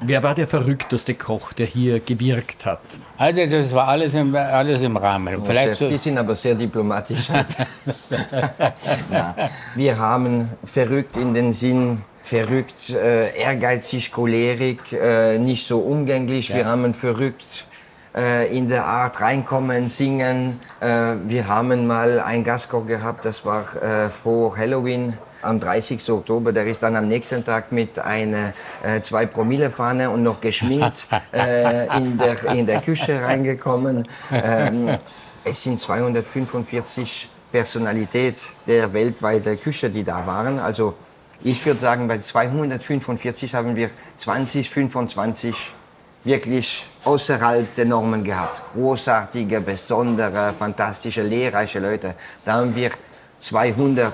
Wer 0.00 0.22
war 0.22 0.34
der 0.34 0.48
verrückteste 0.48 1.14
Koch, 1.14 1.52
der 1.52 1.66
hier 1.66 2.00
gewirkt 2.00 2.66
hat? 2.66 2.80
Also 3.16 3.46
das 3.46 3.72
war 3.72 3.88
alles 3.88 4.12
im, 4.14 4.34
alles 4.34 4.82
im 4.82 4.96
Rahmen. 4.96 5.36
Oh, 5.40 5.44
Vielleicht 5.44 5.68
Chef, 5.68 5.78
so 5.78 5.88
die 5.88 5.96
sind 5.96 6.18
aber 6.18 6.36
sehr 6.36 6.54
diplomatisch. 6.54 7.28
ja. 9.10 9.34
Wir 9.74 9.98
haben 9.98 10.50
verrückt 10.64 11.16
in 11.16 11.32
den 11.32 11.52
Sinn, 11.52 12.02
verrückt, 12.22 12.90
äh, 12.90 13.34
ehrgeizig, 13.38 14.10
cholerik, 14.10 14.92
äh, 14.92 15.38
nicht 15.38 15.66
so 15.66 15.78
umgänglich. 15.78 16.48
Ja. 16.48 16.56
Wir 16.56 16.66
haben 16.66 16.92
verrückt 16.92 17.66
äh, 18.14 18.56
in 18.56 18.68
der 18.68 18.86
Art 18.86 19.20
reinkommen, 19.20 19.88
singen. 19.88 20.60
Äh, 20.80 21.14
wir 21.26 21.48
haben 21.48 21.86
mal 21.86 22.20
einen 22.20 22.44
Gastkoch 22.44 22.86
gehabt, 22.86 23.24
das 23.24 23.44
war 23.44 23.64
äh, 23.82 24.10
vor 24.10 24.56
Halloween 24.56 25.18
am 25.42 25.60
30. 25.60 26.10
Oktober, 26.10 26.52
der 26.52 26.66
ist 26.66 26.82
dann 26.82 26.96
am 26.96 27.08
nächsten 27.08 27.44
Tag 27.44 27.70
mit 27.70 27.98
einer 27.98 28.52
äh, 28.82 29.00
2 29.00 29.26
Promille 29.26 29.70
Fahne 29.70 30.10
und 30.10 30.22
noch 30.22 30.40
geschminkt 30.40 31.06
äh, 31.32 31.86
in, 31.98 32.16
der, 32.18 32.44
in 32.52 32.66
der 32.66 32.80
Küche 32.80 33.22
reingekommen. 33.22 34.08
Ähm, 34.32 34.96
es 35.44 35.62
sind 35.62 35.78
245 35.78 37.28
Personalität 37.52 38.50
der 38.66 38.92
weltweiten 38.92 39.60
Küche, 39.60 39.90
die 39.90 40.02
da 40.02 40.26
waren. 40.26 40.58
Also 40.58 40.94
ich 41.42 41.64
würde 41.66 41.80
sagen, 41.80 42.08
bei 42.08 42.18
245 42.18 43.54
haben 43.54 43.76
wir 43.76 43.90
20, 44.16 44.70
25 44.70 45.74
wirklich 46.24 46.86
außerhalb 47.04 47.74
der 47.74 47.84
Normen 47.84 48.24
gehabt. 48.24 48.62
Großartige, 48.74 49.60
besondere, 49.60 50.54
fantastische, 50.58 51.22
lehrreiche 51.22 51.78
Leute. 51.78 52.14
Da 52.44 52.54
haben 52.54 52.74
wir 52.74 52.90
200 53.38 54.12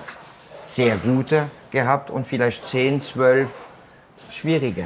sehr 0.65 0.97
gute 0.97 1.49
gehabt 1.71 2.11
und 2.11 2.27
vielleicht 2.27 2.67
10, 2.67 3.01
12 3.01 3.67
schwierige, 4.29 4.85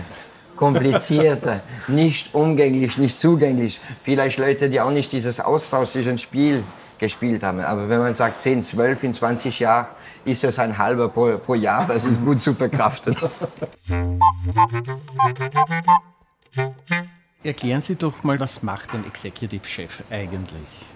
komplizierte, 0.56 1.60
nicht 1.88 2.34
umgänglich, 2.34 2.98
nicht 2.98 3.18
zugänglich. 3.18 3.80
Vielleicht 4.02 4.38
Leute, 4.38 4.68
die 4.68 4.80
auch 4.80 4.90
nicht 4.90 5.10
dieses 5.12 5.40
austauschliche 5.40 6.16
Spiel 6.18 6.62
gespielt 6.98 7.42
haben. 7.42 7.60
Aber 7.60 7.88
wenn 7.88 8.00
man 8.00 8.14
sagt 8.14 8.40
10, 8.40 8.62
12 8.62 9.02
in 9.02 9.14
20 9.14 9.58
Jahren, 9.58 9.88
ist 10.24 10.44
es 10.44 10.58
ein 10.58 10.78
halber 10.78 11.08
pro, 11.08 11.38
pro 11.38 11.54
Jahr. 11.54 11.86
Das 11.86 12.04
ist 12.04 12.22
gut 12.24 12.42
zu 12.42 12.54
verkraften. 12.54 13.16
Erklären 17.42 17.82
Sie 17.82 17.96
doch 17.96 18.22
mal, 18.22 18.40
was 18.40 18.62
macht 18.62 18.94
ein 18.94 19.04
Executive 19.06 19.66
Chef 19.66 20.02
eigentlich? 20.10 20.86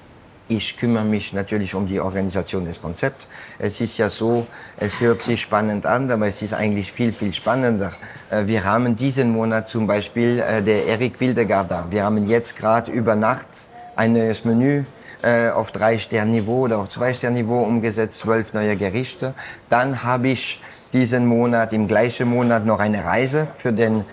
Ich 0.51 0.79
kümmere 0.79 1.05
mich 1.05 1.35
natürlich 1.35 1.75
um 1.75 1.87
die 1.87 2.01
Organisation 2.01 2.65
des 2.65 2.81
Konzepts. 2.81 3.27
Es 3.59 3.83
ist 3.83 3.99
ja 3.99 4.09
so, 4.09 4.47
es 4.79 4.99
hört 5.01 5.23
sich 5.23 5.43
spannend 5.43 5.85
an, 5.85 6.11
aber 6.11 6.27
es 6.27 6.41
ist 6.41 6.55
eigentlich 6.55 6.91
viel, 6.91 7.13
viel 7.13 7.35
spannender. 7.35 7.93
Äh, 8.31 8.47
wir 8.47 8.65
haben 8.65 8.97
diesen 8.97 9.31
Monat 9.31 9.69
zum 9.69 9.87
Beispiel 9.87 10.39
äh, 10.39 10.63
der 10.63 10.87
Erik 10.87 11.21
Wildegard 11.21 11.71
da. 11.71 11.87
Wir 11.91 12.05
haben 12.05 12.27
jetzt 12.27 12.57
gerade 12.57 12.91
über 12.91 13.15
Nacht 13.15 13.47
ein 13.95 14.15
neues 14.15 14.47
Menü 14.47 14.85
äh, 15.21 15.51
auf 15.51 15.71
drei 15.71 15.99
Stern 15.99 16.31
Niveau 16.31 16.61
oder 16.65 16.79
auf 16.79 16.89
zwei 16.89 17.13
Stern 17.13 17.35
Niveau 17.35 17.63
umgesetzt, 17.63 18.21
zwölf 18.21 18.55
neue 18.55 18.75
Gerichte. 18.77 19.35
Dann 19.69 20.03
habe 20.03 20.29
ich 20.29 20.63
diesen 20.95 21.27
Monat, 21.27 21.75
im 21.75 21.89
gleichen 21.89 22.29
Monat 22.31 22.65
noch 22.65 22.79
eine 22.79 23.05
Reise 23.05 23.49
für 23.59 23.75
den 23.75 24.07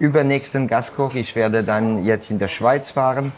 übernächsten 0.00 0.66
Gastkoch. 0.66 1.14
Ich 1.14 1.36
werde 1.36 1.62
dann 1.62 2.04
jetzt 2.04 2.30
in 2.30 2.40
der 2.40 2.48
Schweiz 2.48 2.90
fahren 2.90 3.32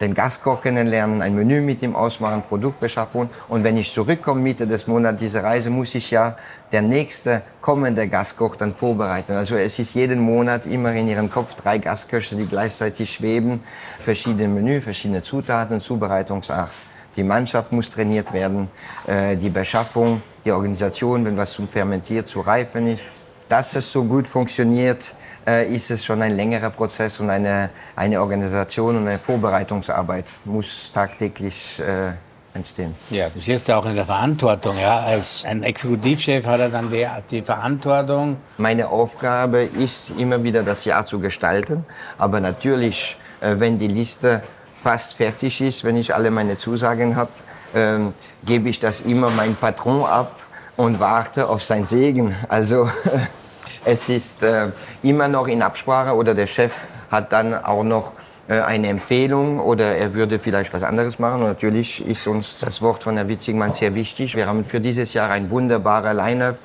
den 0.00 0.14
Gastkoch 0.14 0.62
kennenlernen, 0.62 1.20
ein 1.20 1.34
Menü 1.34 1.60
mit 1.60 1.82
ihm 1.82 1.94
ausmachen, 1.94 2.42
Produktbeschaffung. 2.42 3.28
Und 3.48 3.64
wenn 3.64 3.76
ich 3.76 3.92
zurückkomme 3.92 4.40
Mitte 4.40 4.66
des 4.66 4.86
Monats 4.86 5.20
dieser 5.20 5.44
Reise, 5.44 5.68
muss 5.68 5.94
ich 5.94 6.10
ja 6.10 6.36
der 6.72 6.82
nächste 6.82 7.42
kommende 7.60 8.08
Gastkoch 8.08 8.56
dann 8.56 8.74
vorbereiten. 8.74 9.32
Also 9.32 9.56
es 9.56 9.78
ist 9.78 9.94
jeden 9.94 10.20
Monat 10.20 10.64
immer 10.64 10.92
in 10.94 11.06
ihrem 11.06 11.30
Kopf 11.30 11.54
drei 11.54 11.78
Gastköche, 11.78 12.36
die 12.36 12.46
gleichzeitig 12.46 13.12
schweben, 13.12 13.62
verschiedene 13.98 14.48
Menü, 14.48 14.80
verschiedene 14.80 15.22
Zutaten, 15.22 15.80
Zubereitungsart. 15.80 16.70
Die 17.16 17.24
Mannschaft 17.24 17.72
muss 17.72 17.90
trainiert 17.90 18.32
werden, 18.32 18.68
äh, 19.06 19.36
die 19.36 19.50
Beschaffung, 19.50 20.22
die 20.44 20.52
Organisation, 20.52 21.24
wenn 21.26 21.36
was 21.36 21.52
zum 21.52 21.68
Fermentiert, 21.68 22.26
zu 22.26 22.40
reifen 22.40 22.86
ist 22.86 23.19
dass 23.50 23.74
es 23.74 23.90
so 23.90 24.04
gut 24.04 24.28
funktioniert, 24.28 25.14
äh, 25.46 25.68
ist 25.68 25.90
es 25.90 26.04
schon 26.04 26.22
ein 26.22 26.36
längerer 26.36 26.70
Prozess 26.70 27.18
und 27.20 27.28
eine, 27.28 27.70
eine 27.96 28.20
Organisation 28.20 28.96
und 28.96 29.08
eine 29.08 29.18
Vorbereitungsarbeit 29.18 30.26
muss 30.44 30.90
tagtäglich 30.94 31.80
äh, 31.80 32.12
entstehen. 32.54 32.94
Ja, 33.10 33.28
du 33.28 33.40
stehst 33.40 33.68
auch 33.70 33.84
in 33.86 33.96
der 33.96 34.06
Verantwortung. 34.06 34.78
Ja? 34.78 35.00
Als 35.00 35.44
ein 35.44 35.64
Exekutivchef 35.64 36.46
hat 36.46 36.60
er 36.60 36.68
dann 36.68 36.88
die, 36.88 37.06
die 37.30 37.42
Verantwortung. 37.42 38.36
Meine 38.56 38.88
Aufgabe 38.88 39.64
ist 39.64 40.10
immer 40.16 40.42
wieder 40.42 40.62
das 40.62 40.84
Jahr 40.84 41.04
zu 41.04 41.18
gestalten, 41.18 41.84
aber 42.18 42.40
natürlich, 42.40 43.16
äh, 43.40 43.56
wenn 43.58 43.78
die 43.78 43.88
Liste 43.88 44.42
fast 44.80 45.16
fertig 45.16 45.60
ist, 45.60 45.82
wenn 45.82 45.96
ich 45.96 46.14
alle 46.14 46.30
meine 46.30 46.56
Zusagen 46.56 47.16
habe, 47.16 47.30
ähm, 47.74 48.14
gebe 48.44 48.68
ich 48.68 48.78
das 48.78 49.00
immer 49.00 49.28
meinem 49.30 49.56
Patron 49.56 50.04
ab 50.04 50.40
und 50.76 51.00
warte 51.00 51.48
auf 51.48 51.64
sein 51.64 51.84
Segen. 51.84 52.34
Also 52.48 52.88
es 53.84 54.08
ist 54.08 54.42
äh, 54.42 54.68
immer 55.02 55.28
noch 55.28 55.48
in 55.48 55.62
Absprache 55.62 56.14
oder 56.14 56.34
der 56.34 56.46
Chef 56.46 56.74
hat 57.10 57.32
dann 57.32 57.54
auch 57.54 57.82
noch 57.82 58.12
äh, 58.48 58.60
eine 58.60 58.88
Empfehlung 58.88 59.58
oder 59.60 59.96
er 59.96 60.12
würde 60.12 60.38
vielleicht 60.38 60.74
was 60.74 60.82
anderes 60.82 61.18
machen. 61.18 61.42
Und 61.42 61.48
natürlich 61.48 62.06
ist 62.06 62.26
uns 62.26 62.58
das 62.58 62.82
Wort 62.82 63.04
von 63.04 63.16
Herrn 63.16 63.28
Witzigmann 63.28 63.72
sehr 63.72 63.94
wichtig. 63.94 64.34
Wir 64.34 64.46
haben 64.46 64.64
für 64.64 64.80
dieses 64.80 65.14
Jahr 65.14 65.30
ein 65.30 65.50
wunderbares 65.50 66.14
Line-up. 66.14 66.58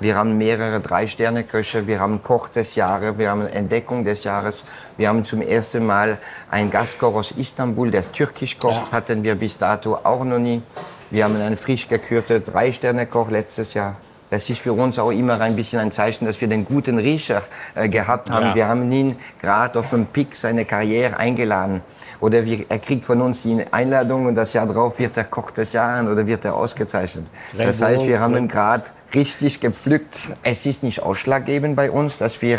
Wir 0.00 0.16
haben 0.16 0.36
mehrere 0.36 0.80
Drei-Sterne-Köche, 0.80 1.86
wir 1.86 2.00
haben 2.00 2.22
Koch 2.24 2.48
des 2.48 2.74
Jahres, 2.74 3.18
wir 3.18 3.30
haben 3.30 3.46
Entdeckung 3.46 4.04
des 4.04 4.24
Jahres. 4.24 4.64
Wir 4.96 5.08
haben 5.08 5.24
zum 5.24 5.42
ersten 5.42 5.86
Mal 5.86 6.18
einen 6.50 6.70
Gastkoch 6.70 7.14
aus 7.14 7.32
Istanbul, 7.32 7.90
der 7.90 8.10
türkisch 8.10 8.58
kocht, 8.58 8.90
hatten 8.90 9.22
wir 9.22 9.36
bis 9.36 9.58
dato 9.58 9.96
auch 10.02 10.24
noch 10.24 10.38
nie. 10.38 10.62
Wir 11.10 11.24
haben 11.24 11.36
einen 11.36 11.56
frisch 11.56 11.86
gekürten 11.86 12.42
Drei-Sterne-Koch 12.44 13.30
letztes 13.30 13.74
Jahr. 13.74 13.96
Das 14.32 14.48
ist 14.48 14.60
für 14.60 14.72
uns 14.72 14.98
auch 14.98 15.10
immer 15.10 15.38
ein 15.42 15.54
bisschen 15.56 15.78
ein 15.78 15.92
Zeichen, 15.92 16.24
dass 16.24 16.40
wir 16.40 16.48
den 16.48 16.64
guten 16.64 16.98
Riecher 16.98 17.42
äh, 17.74 17.86
gehabt 17.86 18.30
haben. 18.30 18.46
Ja. 18.46 18.54
Wir 18.54 18.66
haben 18.66 18.90
ihn 18.90 19.16
gerade 19.38 19.78
auf 19.78 19.90
dem 19.90 20.06
Pick 20.06 20.34
seine 20.34 20.64
Karriere 20.64 21.18
eingeladen. 21.18 21.82
Oder 22.18 22.42
wir, 22.46 22.64
er 22.70 22.78
kriegt 22.78 23.04
von 23.04 23.20
uns 23.20 23.42
die 23.42 23.62
Einladung 23.70 24.24
und 24.24 24.34
das 24.34 24.54
Jahr 24.54 24.66
drauf 24.66 24.98
wird 24.98 25.18
er 25.18 25.24
Koch 25.24 25.50
des 25.50 25.74
Jahres 25.74 26.08
oder 26.08 26.26
wird 26.26 26.46
er 26.46 26.56
ausgezeichnet. 26.56 27.26
Das 27.58 27.82
heißt, 27.82 28.06
wir 28.06 28.20
haben 28.20 28.34
ihn 28.34 28.48
gerade 28.48 28.84
richtig 29.14 29.60
gepflückt. 29.60 30.22
Es 30.42 30.64
ist 30.64 30.82
nicht 30.82 31.02
ausschlaggebend 31.02 31.76
bei 31.76 31.90
uns, 31.90 32.16
dass 32.16 32.40
wir 32.40 32.58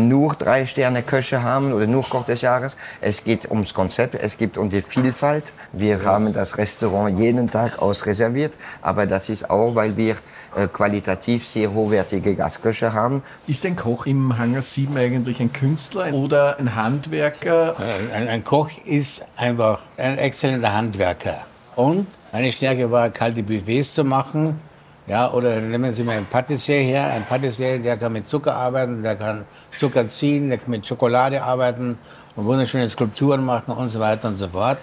nur 0.00 0.34
drei 0.34 0.66
Sterne 0.66 1.02
Köche 1.02 1.42
haben 1.42 1.72
oder 1.72 1.86
nur 1.86 2.02
Koch 2.02 2.24
des 2.24 2.42
Jahres. 2.42 2.76
Es 3.00 3.24
geht 3.24 3.50
ums 3.50 3.72
Konzept, 3.72 4.14
es 4.14 4.36
geht 4.36 4.58
um 4.58 4.68
die 4.68 4.82
Vielfalt. 4.82 5.52
Wir 5.72 6.04
haben 6.04 6.32
das 6.32 6.58
Restaurant 6.58 7.18
jeden 7.18 7.50
Tag 7.50 7.78
ausreserviert, 7.80 8.54
aber 8.82 9.06
das 9.06 9.28
ist 9.28 9.48
auch, 9.48 9.74
weil 9.74 9.96
wir 9.96 10.16
äh, 10.56 10.66
qualitativ 10.68 11.46
sehr 11.46 11.72
hochwertige 11.72 12.34
Gastköche 12.34 12.92
haben. 12.92 13.22
Ist 13.46 13.64
ein 13.64 13.76
Koch 13.76 14.06
im 14.06 14.36
Hangar 14.36 14.62
7 14.62 14.96
eigentlich 14.96 15.40
ein 15.40 15.52
Künstler 15.52 16.12
oder 16.12 16.58
ein 16.58 16.74
Handwerker? 16.74 17.76
Äh, 17.78 18.14
ein, 18.14 18.28
ein 18.28 18.44
Koch 18.44 18.70
ist 18.84 19.22
einfach 19.36 19.80
ein 19.96 20.18
exzellenter 20.18 20.74
Handwerker. 20.74 21.46
Und 21.76 22.06
meine 22.32 22.52
Stärke 22.52 22.90
war, 22.90 23.08
kalte 23.10 23.42
Buffets 23.42 23.94
zu 23.94 24.04
machen 24.04 24.60
ja, 25.08 25.32
oder 25.32 25.60
nehmen 25.60 25.90
Sie 25.90 26.02
mal 26.02 26.16
einen 26.16 26.26
Patissier 26.26 26.80
her. 26.80 27.06
Ein 27.06 27.24
Patissier, 27.24 27.78
der 27.78 27.96
kann 27.96 28.12
mit 28.12 28.28
Zucker 28.28 28.54
arbeiten, 28.54 29.02
der 29.02 29.16
kann 29.16 29.46
Zucker 29.78 30.06
ziehen, 30.08 30.50
der 30.50 30.58
kann 30.58 30.70
mit 30.70 30.86
Schokolade 30.86 31.42
arbeiten 31.42 31.98
und 32.36 32.44
wunderschöne 32.44 32.88
Skulpturen 32.88 33.44
machen 33.44 33.72
und 33.72 33.88
so 33.88 34.00
weiter 34.00 34.28
und 34.28 34.36
so 34.36 34.48
fort. 34.48 34.78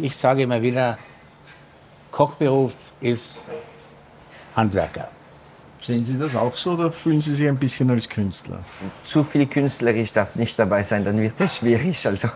Ich 0.00 0.16
sage 0.16 0.42
immer 0.42 0.62
wieder, 0.62 0.96
Kochberuf 2.10 2.74
ist 3.00 3.46
Handwerker. 4.56 5.08
Sehen 5.88 6.04
Sie 6.04 6.18
das 6.18 6.36
auch 6.36 6.54
so 6.54 6.72
oder 6.72 6.92
fühlen 6.92 7.22
Sie 7.22 7.34
sich 7.34 7.48
ein 7.48 7.56
bisschen 7.56 7.88
als 7.88 8.06
Künstler? 8.10 8.58
Zu 9.04 9.24
viel 9.24 9.46
künstlerisch 9.46 10.12
darf 10.12 10.36
nicht 10.36 10.58
dabei 10.58 10.82
sein, 10.82 11.02
dann 11.02 11.18
wird 11.18 11.40
es 11.40 11.56
schwierig. 11.56 12.06
Also 12.06 12.28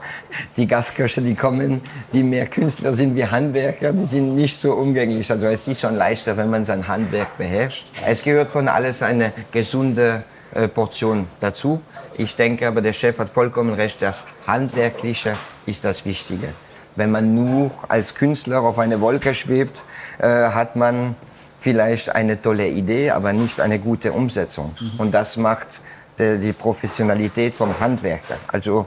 die 0.57 0.67
Gastköche, 0.67 1.21
die 1.21 1.35
kommen, 1.35 1.83
die 2.15 2.23
mehr 2.23 2.47
Künstler 2.47 2.95
sind 2.95 3.15
wie 3.15 3.27
Handwerker, 3.27 3.93
die 3.93 4.07
sind 4.07 4.37
nicht 4.37 4.57
so 4.57 4.73
umgänglich. 4.73 5.31
Also 5.31 5.45
es 5.49 5.69
ist 5.69 5.83
schon 5.83 5.97
leichter, 5.97 6.35
wenn 6.39 6.49
man 6.49 6.65
sein 6.65 6.89
Handwerk 6.89 7.37
beherrscht. 7.37 7.89
Es 8.07 8.23
gehört 8.23 8.51
von 8.51 8.69
alles 8.69 9.03
eine 9.03 9.35
gesunde 9.51 10.25
äh, 10.55 10.67
Portion 10.67 11.27
dazu. 11.43 11.83
Ich 12.17 12.35
denke 12.35 12.67
aber, 12.67 12.81
der 12.81 12.95
Chef 12.95 13.19
hat 13.19 13.29
vollkommen 13.29 13.75
recht, 13.75 14.01
das 14.01 14.25
Handwerkliche 14.47 15.35
ist 15.67 15.85
das 15.85 16.07
Wichtige. 16.07 16.55
Wenn 16.97 17.11
man 17.11 17.35
nur 17.35 17.71
als 17.89 18.15
Künstler 18.15 18.63
auf 18.63 18.79
eine 18.79 19.03
Wolke 19.03 19.35
schwebt, 19.35 19.83
äh, 20.21 20.27
hat 20.27 20.75
man 20.75 21.17
vielleicht 21.63 22.15
eine 22.15 22.41
tolle 22.41 22.69
Idee, 22.69 23.11
aber 23.11 23.33
nicht 23.33 23.61
eine 23.61 23.79
gute 23.79 24.13
Umsetzung. 24.13 24.75
Mhm. 24.79 25.01
Und 25.01 25.15
das 25.15 25.37
macht 25.37 25.81
die, 26.19 26.39
die, 26.39 26.53
Professionalität 26.53 27.55
vom 27.55 27.79
Handwerker. 27.79 28.37
Also 28.49 28.87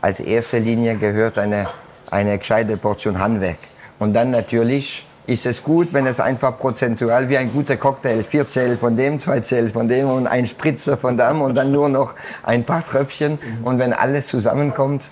als 0.00 0.20
erste 0.20 0.58
Linie 0.58 0.96
gehört 0.96 1.38
eine, 1.38 1.68
eine 2.10 2.36
gescheite 2.38 2.76
Portion 2.76 3.18
Handwerk. 3.18 3.58
Und 3.98 4.14
dann 4.14 4.30
natürlich 4.30 5.06
ist 5.26 5.46
es 5.46 5.62
gut, 5.62 5.92
wenn 5.92 6.06
es 6.06 6.20
einfach 6.20 6.58
prozentual 6.58 7.28
wie 7.28 7.36
ein 7.36 7.52
guter 7.52 7.76
Cocktail, 7.76 8.24
vier 8.24 8.46
Zähl 8.46 8.76
von 8.76 8.96
dem, 8.96 9.18
zwei 9.18 9.40
Zähl 9.40 9.68
von 9.68 9.86
dem 9.86 10.08
und 10.08 10.26
ein 10.26 10.46
Spritzer 10.46 10.96
von 10.96 11.16
dem 11.16 11.40
und 11.40 11.54
dann 11.54 11.70
nur 11.70 11.88
noch 11.88 12.14
ein 12.42 12.64
paar 12.64 12.84
Tröpfchen. 12.84 13.32
Mhm. 13.32 13.64
Und 13.64 13.78
wenn 13.78 13.92
alles 13.92 14.26
zusammenkommt, 14.26 15.10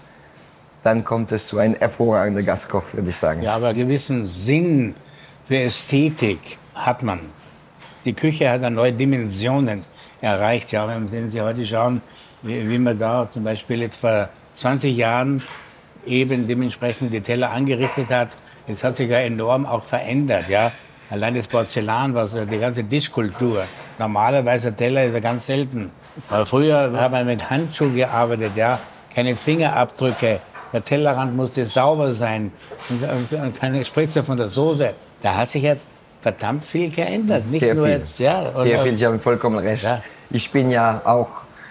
dann 0.82 1.04
kommt 1.04 1.32
es 1.32 1.48
zu 1.48 1.58
einem 1.58 1.75
hervorragenden 1.75 2.44
Gastkoch, 2.46 2.84
würde 2.92 3.10
ich 3.10 3.16
sagen. 3.16 3.42
Ja, 3.42 3.54
aber 3.54 3.75
gewissen 3.75 4.26
Sinn 4.26 4.94
für 5.46 5.58
Ästhetik 5.58 6.58
hat 6.76 7.02
man. 7.02 7.21
Die 8.04 8.12
Küche 8.12 8.49
hat 8.49 8.61
neue 8.71 8.92
Dimensionen 8.92 9.80
erreicht. 10.21 10.71
Ja, 10.71 10.87
wenn 10.88 11.30
Sie 11.30 11.40
heute 11.40 11.64
schauen, 11.66 12.02
wie, 12.42 12.68
wie 12.68 12.78
man 12.78 12.99
da 12.99 13.28
zum 13.33 13.42
Beispiel 13.42 13.80
jetzt 13.80 14.00
vor 14.00 14.28
20 14.54 14.97
Jahren 14.97 15.42
eben 16.06 16.47
dementsprechend 16.47 17.12
die 17.12 17.21
Teller 17.21 17.50
angerichtet 17.50 18.11
hat, 18.11 18.37
es 18.68 18.85
hat 18.85 18.97
sich 18.97 19.11
ja 19.11 19.18
enorm 19.18 19.66
auch 19.66 19.83
verändert. 19.83 20.49
Ja. 20.49 20.73
Allein 21.11 21.35
das 21.35 21.47
Porzellan, 21.47 22.14
was 22.14 22.33
die 22.33 22.59
ganze 22.59 22.85
Tischkultur. 22.85 23.64
Normalerweise 23.99 24.75
Teller 24.75 25.04
ist 25.04 25.14
ja 25.14 25.21
ganz 25.21 25.47
selten. 25.47 25.90
Aber 26.28 26.47
früher 26.47 26.92
hat 27.00 27.12
man 27.12 27.26
mit 27.26 27.49
Handschuhen 27.49 27.95
gearbeitet, 27.95 28.52
ja, 28.56 28.78
keine 29.14 29.37
Fingerabdrücke. 29.37 30.40
Der 30.73 30.85
Tellerrand 30.85 31.37
musste 31.37 31.64
sauber 31.64 32.12
sein, 32.12 32.50
und 32.88 33.59
keine 33.59 33.85
Spritzer 33.85 34.25
von 34.25 34.37
der 34.37 34.49
Soße. 34.49 34.95
Da 35.23 35.35
hat 35.35 35.49
sich 35.49 35.62
jetzt 35.62 35.85
verdammt 36.26 36.64
viel 36.64 36.90
geändert. 36.90 37.47
Nicht 37.49 37.61
Sehr 37.61 37.76
nur 37.76 37.87
viel. 37.87 37.99
jetzt, 37.99 38.18
ja. 38.18 38.50
Sehr 38.61 38.83
viel, 38.83 38.99
Sie 38.99 39.06
haben 39.06 39.21
vollkommen 39.21 39.59
recht. 39.59 39.85
Ja. 39.85 40.02
Ich 40.30 40.50
bin 40.50 40.73
ja 40.73 41.00
auch 41.04 41.28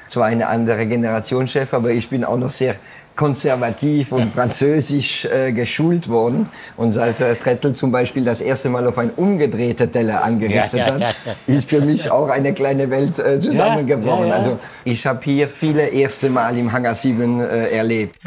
zwar 0.07 0.27
eine 0.27 0.47
andere 0.47 0.85
Generation 0.85 1.45
Chef, 1.45 1.73
aber 1.73 1.89
ich 1.89 2.07
bin 2.09 2.23
auch 2.23 2.37
noch 2.37 2.51
sehr 2.51 2.75
konservativ 3.17 4.13
und 4.13 4.33
französisch 4.37 5.25
äh, 5.25 5.51
geschult 5.51 6.07
worden. 6.07 6.47
Und 6.77 6.97
als 6.97 7.19
Herr 7.19 7.37
Trettel 7.37 7.75
zum 7.75 7.91
Beispiel 7.91 8.23
das 8.23 8.39
erste 8.39 8.69
Mal 8.69 8.87
auf 8.87 8.97
ein 8.97 9.09
umgedrehte 9.17 9.91
Teller 9.91 10.23
angerichtet 10.23 10.79
ja, 10.79 10.87
ja, 10.87 10.97
ja, 10.99 11.07
hat, 11.07 11.15
ist 11.47 11.69
für 11.69 11.81
mich 11.81 12.09
auch 12.09 12.29
eine 12.29 12.53
kleine 12.53 12.89
Welt 12.89 13.19
äh, 13.19 13.41
zusammengebrochen. 13.41 14.31
Also 14.31 14.57
ich 14.85 15.05
habe 15.05 15.19
hier 15.21 15.49
viele 15.49 15.87
erste 15.87 16.29
Mal 16.29 16.57
im 16.57 16.71
Hangar 16.71 16.95
7 16.95 17.41
äh, 17.41 17.75
erlebt. 17.75 18.17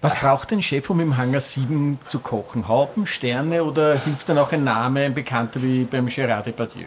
Was 0.00 0.20
braucht 0.20 0.52
ein 0.52 0.62
Chef, 0.62 0.88
um 0.90 1.00
im 1.00 1.16
Hangar 1.16 1.40
7 1.40 1.98
zu 2.06 2.20
kochen? 2.20 2.68
Haupen, 2.68 3.04
Sterne 3.04 3.64
oder 3.64 3.98
hilft 3.98 4.28
dann 4.28 4.38
auch 4.38 4.52
ein 4.52 4.62
Name, 4.62 5.00
ein 5.00 5.14
Bekannter 5.14 5.60
wie 5.60 5.84
beim 5.84 6.06
Gérard 6.06 6.44
Depardieu? 6.44 6.86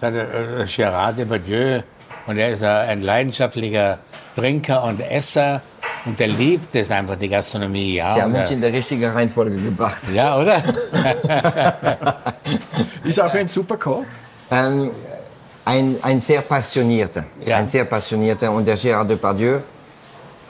Der, 0.00 0.60
äh, 0.60 0.64
Gérard 0.64 1.16
Depardieu, 1.16 1.82
und 2.26 2.38
er 2.38 2.50
ist 2.50 2.62
ein 2.62 3.02
leidenschaftlicher 3.02 3.98
Trinker 4.34 4.82
und 4.84 5.00
Esser 5.00 5.60
und 6.04 6.18
der 6.18 6.28
liebt 6.28 6.74
es 6.74 6.90
einfach, 6.90 7.16
die 7.16 7.28
Gastronomie. 7.28 7.94
Ja, 7.94 8.08
Sie 8.08 8.22
haben 8.22 8.34
uns 8.34 8.50
in 8.50 8.60
der 8.60 8.72
richtigen 8.72 9.10
Reihenfolge 9.10 9.56
gebracht. 9.56 10.02
Ja, 10.12 10.38
oder? 10.38 10.62
ist 13.04 13.20
auch 13.20 13.34
ein 13.34 13.46
super 13.46 13.76
Koch? 13.76 14.04
Ähm, 14.50 14.90
ein, 15.64 15.96
ein 16.02 16.20
sehr 16.20 16.40
passionierter. 16.40 17.24
Ja. 17.44 17.56
Ein 17.56 17.66
sehr 17.66 17.84
passionierter. 17.84 18.50
Und 18.50 18.66
der 18.66 18.76
Gérard 18.76 19.06
Depardieu 19.06 19.60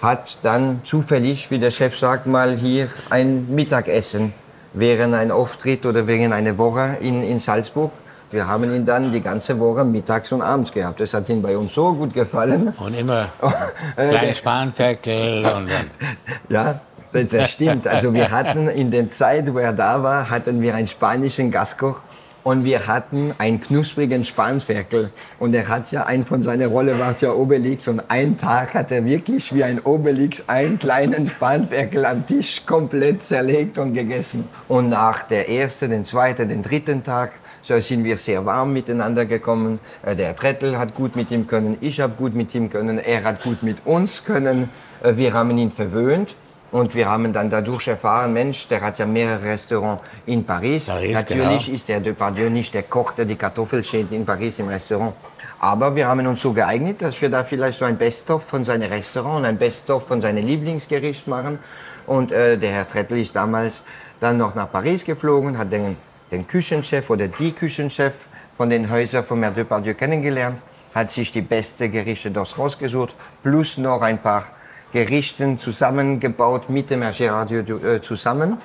hat 0.02 0.38
dann 0.42 0.80
zufällig, 0.82 1.50
wie 1.50 1.59
der 1.61 1.71
Chef 1.71 1.97
sagt, 1.97 2.26
mal 2.26 2.56
hier 2.56 2.88
ein 3.09 3.54
Mittagessen 3.54 4.35
während 4.75 5.14
ein 5.14 5.30
Auftritt 5.30 5.87
oder 5.87 6.06
während 6.06 6.35
einer 6.35 6.59
Woche 6.59 6.97
in, 7.00 7.23
in 7.23 7.38
Salzburg. 7.38 7.92
Wir 8.30 8.49
haben 8.49 8.64
ihn 8.75 8.85
dann 8.85 9.12
die 9.12 9.21
ganze 9.21 9.61
Woche 9.61 9.85
mittags 9.85 10.32
und 10.32 10.42
abends 10.42 10.73
gehabt. 10.73 10.99
Das 11.00 11.14
hat 11.14 11.28
ihm 11.28 11.42
bei 11.42 11.56
uns 11.56 11.75
so 11.75 11.94
gut 11.94 12.14
gefallen. 12.14 12.68
Und 12.78 12.99
immer 12.99 13.28
kleine 13.97 14.35
Spanferkel 14.35 15.44
und 15.44 15.71
dann. 15.71 15.90
Ja, 16.49 16.80
das 17.12 17.50
stimmt. 17.50 17.87
Also 17.87 18.12
wir 18.14 18.30
hatten 18.30 18.68
in 18.68 18.90
der 18.90 19.09
Zeit, 19.11 19.52
wo 19.52 19.59
er 19.59 19.75
da 19.75 20.02
war, 20.02 20.30
hatten 20.30 20.62
wir 20.62 20.75
einen 20.75 20.88
spanischen 20.88 21.50
Gastkoch 21.50 22.00
und 22.44 22.64
wir 22.64 22.87
hatten 22.87 23.32
einen 23.38 23.61
knusprigen 23.61 24.25
Spanferkel. 24.25 25.11
Und 25.38 25.54
er 25.54 25.68
hat 25.68 25.92
ja, 25.92 26.04
ein 26.04 26.25
von 26.25 26.42
seiner 26.42 26.66
Rolle 26.66 26.99
war 26.99 27.14
ja 27.18 27.32
Obelix. 27.32 27.88
Und 27.88 28.02
einen 28.08 28.37
Tag 28.37 28.75
hat 28.75 28.90
er 28.90 29.04
wirklich 29.04 29.54
wie 29.54 29.62
ein 29.62 29.80
Obelix 29.80 30.49
einen 30.49 30.78
kleinen 30.78 31.28
Spanferkel 31.28 32.04
am 32.04 32.26
Tisch 32.26 32.62
komplett 32.66 33.22
zerlegt 33.22 33.78
und 33.78 33.94
gegessen. 33.94 34.49
Und 34.68 34.88
nach 34.88 35.22
der 35.22 35.49
ersten, 35.49 35.90
den 35.90 36.04
zweiten, 36.04 36.49
den 36.49 36.62
dritten 36.62 37.02
Tag, 37.02 37.32
so 37.62 37.78
sind 37.80 38.04
wir 38.04 38.16
sehr 38.18 38.44
warm 38.44 38.72
miteinander 38.72 39.25
gekommen. 39.25 39.78
Äh, 40.02 40.16
der 40.16 40.34
Trettel 40.34 40.78
hat 40.78 40.94
gut 40.94 41.14
mit 41.14 41.30
ihm 41.30 41.46
können, 41.46 41.78
ich 41.80 42.00
habe 42.00 42.14
gut 42.14 42.34
mit 42.34 42.54
ihm 42.54 42.70
können, 42.70 42.99
er 42.99 43.22
hat 43.25 43.42
gut 43.42 43.62
mit 43.62 43.87
uns 43.87 44.25
können. 44.25 44.68
Äh, 45.02 45.16
wir 45.16 45.32
haben 45.32 45.56
ihn 45.56 45.70
verwöhnt. 45.70 46.34
Und 46.73 46.95
wir 46.95 47.07
haben 47.07 47.35
dann 47.35 47.50
dadurch 47.50 47.87
erfahren, 47.88 48.33
Mensch, 48.33 48.67
der 48.67 48.81
hat 48.81 48.99
ja 48.99 49.05
mehrere 49.05 49.45
Restaurants 49.45 50.02
in 50.25 50.43
Paris. 50.43 50.87
Paris, 50.87 51.12
Natürlich 51.12 51.67
genau. 51.67 51.76
ist 51.76 51.88
der 51.88 52.00
Depardieu 52.00 52.49
nicht 52.49 52.73
der 52.73 52.85
Koch, 52.85 53.12
der 53.12 53.26
die 53.26 53.37
Kartoffel 53.37 53.85
schält 53.85 54.11
in 54.11 54.25
Paris 54.25 54.59
im 54.59 54.69
Restaurant. 54.69 55.12
Aber 55.61 55.95
wir 55.95 56.09
haben 56.09 56.26
uns 56.26 56.41
so 56.41 56.52
geeignet, 56.55 57.02
dass 57.02 57.21
wir 57.21 57.29
da 57.29 57.45
vielleicht 57.45 57.79
so 57.79 57.85
ein 57.85 57.99
Best-of 57.99 58.45
von 58.45 58.64
seinem 58.64 58.91
Restaurant, 58.91 59.45
ein 59.45 59.59
Best-of 59.59 60.09
von 60.09 60.23
seinem 60.23 60.47
Lieblingsgericht 60.47 61.29
machen. 61.29 61.59
Und 62.07 62.33
äh, 62.33 62.57
der 62.57 62.73
Herr 62.73 62.88
Trettel 62.88 63.19
ist 63.19 63.37
damals 63.37 63.85
dann 64.19 64.38
noch 64.38 64.55
nach 64.55 64.73
Paris 64.73 65.05
geflogen, 65.05 65.59
hat 65.59 65.71
den, 65.71 65.99
den 66.31 66.47
Küchenchef 66.47 67.11
oder 67.11 67.29
die 67.29 67.52
Küchenchef 67.52 68.29
von 68.57 68.71
den 68.71 68.91
Häusern 68.91 69.25
von 69.25 69.43
Herrn 69.43 69.55
Depardieu 69.55 69.93
kennengelernt, 69.93 70.59
hat 70.95 71.11
sich 71.11 71.31
die 71.31 71.43
besten 71.43 71.93
Gerichte 71.93 72.31
dort 72.31 72.57
rausgesucht, 72.57 73.14
plus 73.43 73.76
noch 73.76 74.00
ein 74.00 74.19
paar 74.19 74.47
Gerichten 74.92 75.58
zusammengebaut 75.58 76.68
mit 76.68 76.90
dem 76.90 77.02
Gérard 77.02 77.46
Dieu, 77.46 77.78
äh, 77.78 78.00
zusammen. 78.02 78.58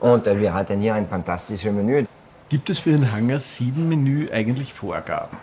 Und 0.00 0.26
äh, 0.26 0.38
wir 0.40 0.54
hatten 0.54 0.80
hier 0.80 0.94
ein 0.94 1.06
fantastisches 1.06 1.72
Menü. 1.72 2.06
Gibt 2.48 2.70
es 2.70 2.78
für 2.78 2.90
ein 2.94 3.12
Hangar 3.12 3.38
7 3.38 3.88
Menü 3.88 4.28
eigentlich 4.32 4.72
Vorgaben? 4.72 5.36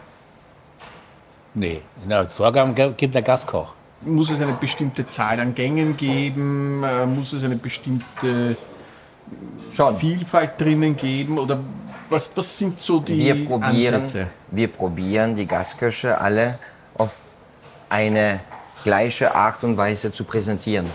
Nee, 1.53 1.82
na, 2.08 2.25
Vorgaben 2.27 2.74
gibt 2.75 3.13
der 3.13 3.22
Gastkoch. 3.22 3.74
Muss 4.01 4.29
es 4.29 4.41
eine 4.41 4.53
bestimmte 4.53 5.08
Zahl 5.08 5.39
an 5.39 5.53
Gängen 5.55 5.96
geben? 5.96 6.84
Äh, 6.84 7.05
Muss 7.05 7.34
es 7.34 7.44
eine 7.44 7.55
bestimmte 7.55 8.58
Schon. 9.72 9.98
Vielfalt 9.98 10.60
drinnen 10.60 10.96
geben? 10.96 11.38
Oder 11.39 11.60
was, 12.10 12.29
was 12.36 12.58
sind 12.58 12.79
so 12.79 13.00
die 13.00 13.17
wir 13.17 13.46
probieren, 13.46 13.96
Ansätze? 13.96 14.27
wir 14.51 14.67
probieren 14.67 15.36
die 15.36 15.48
Gastköche 15.48 16.20
alle 16.20 16.60
auf 16.98 17.13
eine 17.89 18.41
gleiche 18.86 19.34
Art 19.34 19.63
und 19.63 19.77
Weise 19.77 20.12
zu 20.12 20.24
präsentieren. 20.24 20.86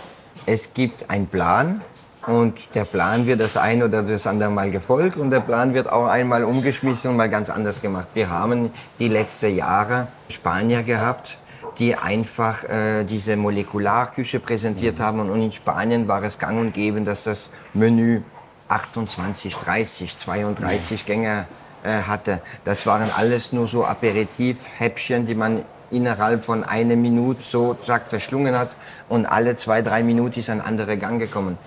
Es 0.47 0.73
gibt 0.73 1.11
einen 1.11 1.27
Plan 1.27 1.83
und 2.25 2.55
der 2.75 2.85
Plan 2.85 3.27
wird 3.27 3.41
das 3.41 3.57
ein 3.57 3.83
oder 3.83 4.05
das 4.05 4.29
andere 4.29 4.51
Mal 4.51 4.71
gefolgt 4.71 5.17
und 5.17 5.31
der 5.31 5.41
Plan 5.41 5.75
wird 5.75 5.91
auch 5.91 6.07
einmal 6.07 6.45
umgeschmissen 6.45 7.11
und 7.11 7.17
mal 7.17 7.29
ganz 7.29 7.51
anders 7.51 7.83
gemacht. 7.83 8.07
Wir 8.15 8.31
haben 8.31 8.71
die 9.01 9.09
letzten 9.09 9.57
Jahre 9.57 10.07
Spanier 10.29 10.85
gehabt, 10.85 11.37
die 11.79 11.97
einfach 11.97 12.63
äh, 12.63 13.03
diese 13.03 13.37
Molekularküche 13.37 14.39
präsentiert 14.39 15.01
haben 15.01 15.19
und 15.19 15.43
in 15.43 15.51
Spanien 15.51 16.07
war 16.07 16.23
es 16.23 16.39
gang 16.39 16.61
und 16.61 16.73
gäbe, 16.73 17.01
dass 17.01 17.25
das 17.25 17.51
Menü 17.75 18.23
28, 18.69 19.57
30, 19.57 20.17
32 20.17 21.07
Gänge 21.07 21.47
äh, 21.83 22.03
hatte. 22.03 22.41
Das 22.63 22.87
waren 22.87 23.11
alles 23.11 23.51
nur 23.51 23.67
so 23.67 23.85
Aperitivhäppchen, 23.85 25.27
die 25.27 25.35
man 25.35 25.65
innerhalb 25.91 26.45
von 26.45 26.65
einer 26.65 26.97
Minute 26.97 27.43
so 27.43 27.75
zack 27.87 28.09
verschlungen 28.09 28.57
hat 28.57 28.77
und 29.09 29.27
alle 29.27 29.57
zwei, 29.57 29.83
drei 29.83 30.03
Minuten 30.03 30.41
ist 30.41 30.51
ein 30.51 30.61
anderer 30.61 30.97
Gang 30.97 31.21
gekommen. 31.21 31.59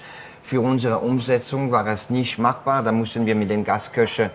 Für 0.41 0.61
unsere 0.61 0.99
Umsetzung 0.99 1.71
war 1.71 1.87
es 1.87 2.09
nicht 2.09 2.37
machbar. 2.37 2.83
Da 2.83 2.91
mussten 2.91 3.25
wir 3.25 3.33
mit 3.33 3.49
den 3.49 3.63
Gastköchen 3.63 4.29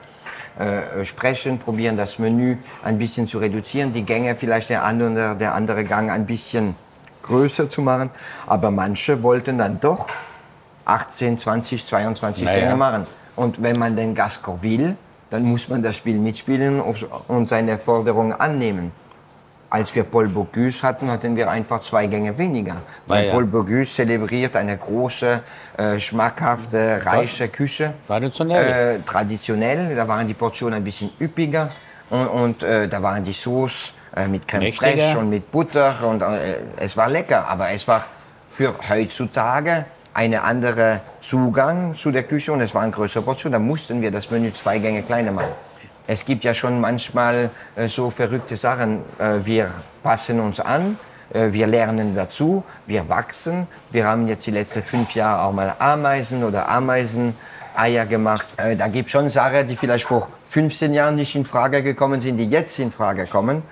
äh, 0.59 1.05
sprechen, 1.05 1.59
probieren 1.59 1.97
das 1.97 2.19
Menü 2.19 2.57
ein 2.83 2.99
bisschen 2.99 3.27
zu 3.27 3.39
reduzieren, 3.39 3.93
die 3.93 4.05
Gänge 4.05 4.35
vielleicht 4.35 4.71
der 4.71 4.85
andere, 4.85 5.37
der 5.37 5.55
andere 5.55 5.85
Gang 5.85 6.11
ein 6.11 6.27
bisschen 6.27 6.75
größer 7.23 7.69
zu 7.69 7.83
machen. 7.83 8.11
Aber 8.47 8.71
manche 8.71 9.23
wollten 9.23 9.59
dann 9.59 9.81
doch 9.81 10.09
18, 10.87 11.39
20, 11.39 11.87
22 11.87 12.45
Naja. 12.45 12.61
Gänge 12.61 12.77
machen. 12.77 13.07
Und 13.37 13.63
wenn 13.63 13.79
man 13.79 13.95
den 13.95 14.15
Gastkoch 14.15 14.63
will, 14.63 14.97
dann 15.31 15.45
muss 15.45 15.69
man 15.69 15.83
das 15.83 15.97
Spiel 15.97 16.19
mitspielen 16.19 16.81
und 16.81 17.47
seine 17.47 17.79
Forderungen 17.79 18.33
annehmen. 18.33 18.93
Als 19.71 19.95
wir 19.95 20.05
Paul 20.05 20.29
Bocuse 20.29 20.83
hatten, 20.83 21.11
hatten 21.11 21.37
wir 21.37 21.51
einfach 21.51 21.81
zwei 21.81 22.07
Gänge 22.07 22.37
weniger. 22.39 22.77
Weil 23.07 23.27
ja. 23.27 23.33
Paul 23.33 23.45
Bocuse 23.45 23.95
zelebriert 23.95 24.57
eine 24.57 24.79
große, 24.79 25.43
äh, 25.77 25.99
schmackhafte, 25.99 27.01
reiche 27.05 27.49
Küche. 27.49 27.93
Traditionell. 28.07 28.97
Äh, 28.97 29.03
traditionell, 29.05 29.95
da 29.95 30.09
waren 30.09 30.27
die 30.27 30.35
Portionen 30.35 30.79
ein 30.79 30.85
bisschen 30.85 31.11
üppiger 31.21 31.69
und, 32.09 32.27
und 32.29 32.63
äh, 32.63 32.89
da 32.89 33.03
waren 33.03 33.23
die 33.25 33.35
Sauce 33.35 33.93
äh, 34.17 34.27
mit 34.27 34.49
Creme 34.49 34.73
fraiche 34.73 35.19
und 35.19 35.29
mit 35.29 35.53
Butter 35.53 35.95
und 36.03 36.23
äh, 36.23 36.57
es 36.79 36.97
war 36.97 37.09
lecker, 37.11 37.47
aber 37.47 37.71
es 37.71 37.87
war 37.87 38.07
für 38.57 38.75
heutzutage 38.89 39.85
eine 40.15 40.43
andere 40.43 41.01
Zugang 41.21 41.95
zu 41.95 42.11
der 42.11 42.25
Küche 42.25 42.53
und 42.53 42.61
es 42.61 42.75
waren 42.75 42.91
größere 42.91 43.23
Portionen. 43.23 43.53
Da 43.53 43.59
mussten 43.59 44.03
wir 44.03 44.11
das 44.11 44.31
Menü 44.31 44.53
zwei 44.53 44.79
Gänge 44.79 45.03
kleiner 45.03 45.31
machen. 45.31 45.53
Es 46.11 46.25
gibt 46.25 46.43
ja 46.43 46.55
schon 46.55 46.81
manchmal 46.81 47.51
äh, 47.77 47.87
so 47.87 48.09
verrückte 48.09 48.57
Sachen. 48.57 49.03
Äh, 49.19 49.45
wir 49.45 49.71
passen 50.03 50.41
uns 50.41 50.59
an, 50.59 50.99
äh, 51.35 51.53
wir 51.53 51.67
lernen 51.67 52.17
dazu, 52.17 52.65
wir 52.87 53.07
wachsen. 53.11 53.67
Wir 53.91 54.07
haben 54.07 54.27
jetzt 54.27 54.47
die 54.47 54.51
letzten 54.51 54.83
fünf 54.83 55.15
Jahre 55.15 55.43
auch 55.43 55.53
mal 55.53 55.75
Ameisen 55.79 56.45
oder 56.45 56.67
Ameiseneier 56.67 58.07
gemacht. 58.09 58.47
Äh, 58.57 58.75
da 58.75 58.89
gibt 58.89 59.09
es 59.09 59.13
schon 59.13 59.29
Sachen, 59.29 59.69
die 59.69 59.77
vielleicht 59.77 60.07
vor 60.07 60.29
15 60.49 60.95
Jahren 60.95 61.17
nicht 61.17 61.35
in 61.35 61.45
Frage 61.45 61.83
gekommen 61.83 62.23
sind, 62.23 62.39
die 62.39 62.49
jetzt 62.49 62.79
in 62.79 62.91
Frage 62.91 63.27
kommen. 63.27 63.63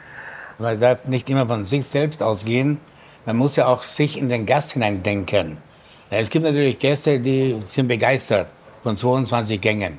Man 0.58 0.78
darf 0.78 1.06
nicht 1.06 1.30
immer 1.30 1.46
von 1.46 1.64
sich 1.64 1.86
selbst 1.86 2.22
ausgehen. 2.22 2.78
Man 3.24 3.38
muss 3.38 3.56
ja 3.56 3.66
auch 3.66 3.82
sich 3.82 4.18
in 4.18 4.28
den 4.28 4.44
Gast 4.44 4.72
hineindenken. 4.72 5.56
Es 6.10 6.28
gibt 6.28 6.44
natürlich 6.44 6.78
Gäste, 6.78 7.18
die 7.18 7.62
sind 7.66 7.88
begeistert 7.88 8.50
von 8.82 8.94
22 8.94 9.58
Gängen. 9.58 9.98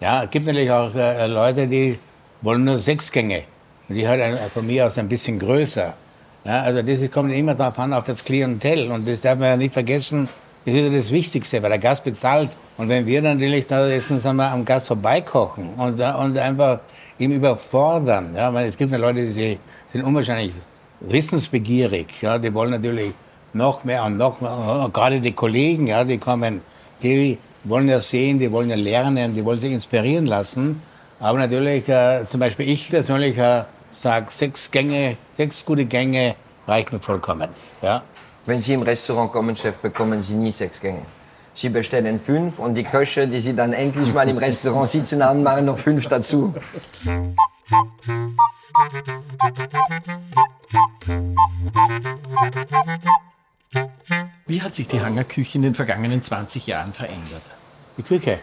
Ja, 0.00 0.24
es 0.24 0.30
gibt 0.30 0.46
natürlich 0.46 0.70
auch 0.70 0.94
äh, 0.94 1.26
Leute, 1.26 1.66
die 1.66 1.98
wollen 2.42 2.64
nur 2.64 2.78
sechs 2.78 3.10
Gänge. 3.10 3.42
Und 3.88 3.94
die 3.96 4.06
halt 4.06 4.20
ein- 4.20 4.38
von 4.52 4.66
mir 4.66 4.86
aus 4.86 4.96
ein 4.98 5.08
bisschen 5.08 5.38
größer. 5.38 5.94
Ja, 6.44 6.60
also 6.62 6.82
das 6.82 7.10
kommt 7.10 7.32
immer 7.32 7.54
darauf 7.54 7.78
an, 7.78 7.92
auf 7.92 8.04
das 8.04 8.22
Klientel. 8.24 8.90
Und 8.90 9.08
das 9.08 9.20
darf 9.22 9.38
man 9.38 9.48
ja 9.48 9.56
nicht 9.56 9.72
vergessen, 9.72 10.28
das 10.64 10.74
ist 10.74 10.80
ja 10.80 10.96
das 10.96 11.10
Wichtigste, 11.10 11.62
weil 11.62 11.70
der 11.70 11.78
Gast 11.78 12.04
bezahlt. 12.04 12.50
Und 12.76 12.88
wenn 12.88 13.06
wir 13.06 13.22
natürlich 13.22 13.66
da 13.66 13.88
jetzt, 13.88 14.08
sagen 14.08 14.36
wir, 14.36 14.50
am 14.50 14.64
Gast 14.64 14.86
vorbeikochen 14.88 15.70
und, 15.76 15.98
äh, 15.98 16.12
und 16.12 16.38
einfach 16.38 16.80
ihm 17.18 17.32
überfordern, 17.32 18.34
ja, 18.36 18.52
weil 18.54 18.68
es 18.68 18.76
gibt 18.76 18.92
ja 18.92 18.98
Leute, 18.98 19.26
die 19.26 19.58
sind 19.92 20.04
unwahrscheinlich 20.04 20.52
wissensbegierig, 21.00 22.06
ja, 22.20 22.38
die 22.38 22.52
wollen 22.54 22.70
natürlich 22.70 23.12
noch 23.52 23.82
mehr 23.84 24.04
und 24.04 24.16
noch 24.16 24.40
mehr, 24.40 24.52
und 24.84 24.94
gerade 24.94 25.20
die 25.20 25.32
Kollegen, 25.32 25.86
ja, 25.88 26.04
die 26.04 26.18
kommen, 26.18 26.60
die 27.02 27.38
wollen 27.68 27.88
ja 27.88 28.00
sehen, 28.00 28.38
die 28.38 28.50
wollen 28.50 28.70
ja 28.70 28.76
lernen, 28.76 29.34
die 29.34 29.44
wollen 29.44 29.58
sich 29.58 29.72
inspirieren 29.72 30.26
lassen. 30.26 30.82
Aber 31.20 31.38
natürlich, 31.38 31.88
äh, 31.88 32.24
zum 32.30 32.40
Beispiel 32.40 32.68
ich 32.68 32.90
persönlich 32.90 33.36
äh, 33.36 33.64
sage, 33.90 34.26
sechs 34.30 34.70
Gänge, 34.70 35.16
sechs 35.36 35.64
gute 35.64 35.84
Gänge 35.84 36.36
reichen 36.66 36.96
mir 36.96 37.00
vollkommen. 37.00 37.48
Ja. 37.82 38.02
Wenn 38.46 38.62
Sie 38.62 38.72
im 38.74 38.82
Restaurant 38.82 39.32
kommen, 39.32 39.56
Chef, 39.56 39.76
bekommen 39.78 40.22
Sie 40.22 40.34
nie 40.34 40.52
sechs 40.52 40.80
Gänge. 40.80 41.02
Sie 41.54 41.68
bestellen 41.68 42.20
fünf 42.20 42.60
und 42.60 42.74
die 42.76 42.84
Köche, 42.84 43.26
die 43.26 43.40
Sie 43.40 43.54
dann 43.54 43.72
endlich 43.72 44.14
mal 44.14 44.28
im 44.28 44.38
Restaurant 44.38 44.88
sitzen 44.88 45.24
haben, 45.24 45.42
machen 45.42 45.64
noch 45.64 45.78
fünf 45.78 46.06
dazu. 46.06 46.54
Wie 54.46 54.62
hat 54.62 54.74
sich 54.74 54.86
die 54.88 55.00
Hangarküche 55.00 55.58
in 55.58 55.62
den 55.62 55.74
vergangenen 55.74 56.22
20 56.22 56.66
Jahren 56.68 56.92
verändert? 56.92 57.42
Die 57.98 58.02
Küche. 58.02 58.38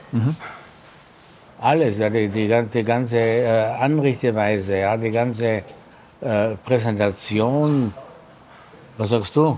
Alles, 1.61 1.97
ja, 1.97 2.09
die, 2.09 2.27
die, 2.27 2.47
gan- 2.47 2.69
die 2.69 2.83
ganze 2.83 3.17
äh, 3.17 3.63
Anrichteweise, 3.79 4.77
ja, 4.77 4.97
die 4.97 5.11
ganze 5.11 5.45
äh, 6.21 6.55
Präsentation. 6.65 7.93
Was 8.97 9.09
sagst 9.09 9.35
du? 9.35 9.57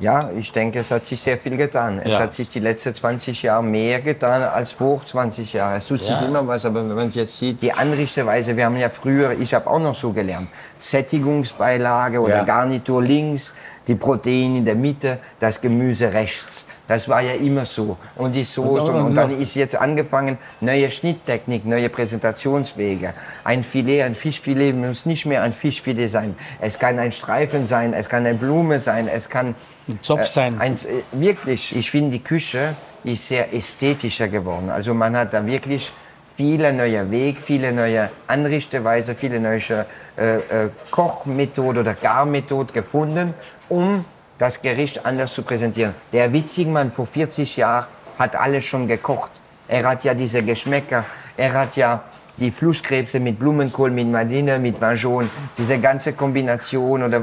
Ja, 0.00 0.30
ich 0.36 0.50
denke, 0.50 0.80
es 0.80 0.90
hat 0.90 1.04
sich 1.06 1.20
sehr 1.20 1.38
viel 1.38 1.56
getan. 1.56 2.00
Es 2.02 2.12
Ja. 2.12 2.20
hat 2.20 2.34
sich 2.34 2.48
die 2.48 2.58
letzten 2.58 2.94
20 2.94 3.42
Jahre 3.44 3.62
mehr 3.62 4.00
getan 4.00 4.42
als 4.42 4.72
vor 4.72 5.00
20 5.04 5.52
Jahren. 5.52 5.76
Es 5.76 5.86
tut 5.86 6.00
Ja. 6.02 6.18
sich 6.18 6.28
immer 6.28 6.46
was, 6.46 6.64
aber 6.66 6.80
wenn 6.88 6.94
man 6.96 7.08
es 7.08 7.14
jetzt 7.14 7.38
sieht, 7.38 7.62
die 7.62 7.72
Anrichteweise, 7.72 8.56
wir 8.56 8.64
haben 8.66 8.76
ja 8.76 8.88
früher, 8.90 9.32
ich 9.38 9.54
habe 9.54 9.68
auch 9.70 9.78
noch 9.78 9.94
so 9.94 10.10
gelernt, 10.10 10.48
Sättigungsbeilage 10.80 12.20
oder 12.20 12.38
Ja. 12.38 12.44
Garnitur 12.44 13.02
links, 13.02 13.54
die 13.86 13.94
Proteine 13.94 14.58
in 14.58 14.64
der 14.64 14.74
Mitte, 14.76 15.18
das 15.40 15.60
Gemüse 15.60 16.12
rechts. 16.12 16.66
Das 16.88 17.08
war 17.08 17.20
ja 17.20 17.32
immer 17.32 17.66
so. 17.66 17.96
Und 18.16 18.32
die 18.32 18.44
Soße. 18.44 18.92
Und- 18.92 19.06
Und, 19.06 19.14
dann 19.14 19.38
ist 19.38 19.54
jetzt 19.54 19.76
angefangen, 19.76 20.38
neue 20.60 20.90
Schnitttechnik, 20.90 21.66
neue 21.66 21.88
Präsentationswege. 21.90 23.14
Ein 23.44 23.62
Filet, 23.62 24.02
ein 24.02 24.14
Fischfilet 24.14 24.72
muss 24.74 25.06
nicht 25.06 25.26
mehr 25.26 25.42
ein 25.42 25.52
Fischfilet 25.52 26.08
sein. 26.08 26.34
Es 26.60 26.78
kann 26.78 26.98
ein 26.98 27.12
Streifen 27.12 27.66
sein, 27.66 27.92
es 27.92 28.08
kann 28.08 28.24
eine 28.26 28.34
Blume 28.38 28.80
sein, 28.80 29.08
es 29.08 29.28
kann 29.28 29.54
Ein 29.88 29.98
Zopf 30.02 30.26
sein. 30.26 30.56
ein, 30.60 30.74
äh, 30.74 30.78
wirklich, 31.12 31.76
ich 31.76 31.90
finde, 31.90 32.12
die 32.12 32.22
Küche 32.24 32.74
ist 33.04 33.28
sehr 33.28 33.52
ästhetischer 33.52 34.28
geworden. 34.28 34.70
Also 34.70 34.94
man 34.94 35.14
hat 35.16 35.34
da 35.34 35.44
wirklich 35.44 35.92
viele 36.36 36.72
neue 36.72 37.10
Wege, 37.10 37.40
viele 37.40 37.72
neue 37.72 38.10
Anrichteweise, 38.26 39.14
viele 39.14 39.40
neue 39.40 39.86
äh, 40.16 40.36
äh, 40.36 40.70
Kochmethode 40.90 41.80
oder 41.80 41.94
Garmethode 41.94 42.72
gefunden, 42.72 43.34
um 43.68 44.04
das 44.38 44.60
Gericht 44.60 45.04
anders 45.06 45.32
zu 45.32 45.42
präsentieren. 45.42 45.94
Der 46.12 46.32
Witzigmann 46.32 46.90
vor 46.90 47.06
40 47.06 47.56
Jahren 47.56 47.86
hat 48.18 48.36
alles 48.36 48.64
schon 48.64 48.88
gekocht. 48.88 49.30
Er 49.68 49.84
hat 49.88 50.04
ja 50.04 50.14
diese 50.14 50.42
Geschmäcker, 50.42 51.04
er 51.36 51.52
hat 51.52 51.76
ja 51.76 52.02
die 52.36 52.50
Flusskrebse 52.50 53.20
mit 53.20 53.38
Blumenkohl, 53.38 53.90
mit 53.90 54.08
Madine, 54.08 54.58
mit 54.58 54.80
Vangeon, 54.80 55.30
diese 55.56 55.78
ganze 55.78 56.12
Kombination 56.12 57.04
oder 57.04 57.22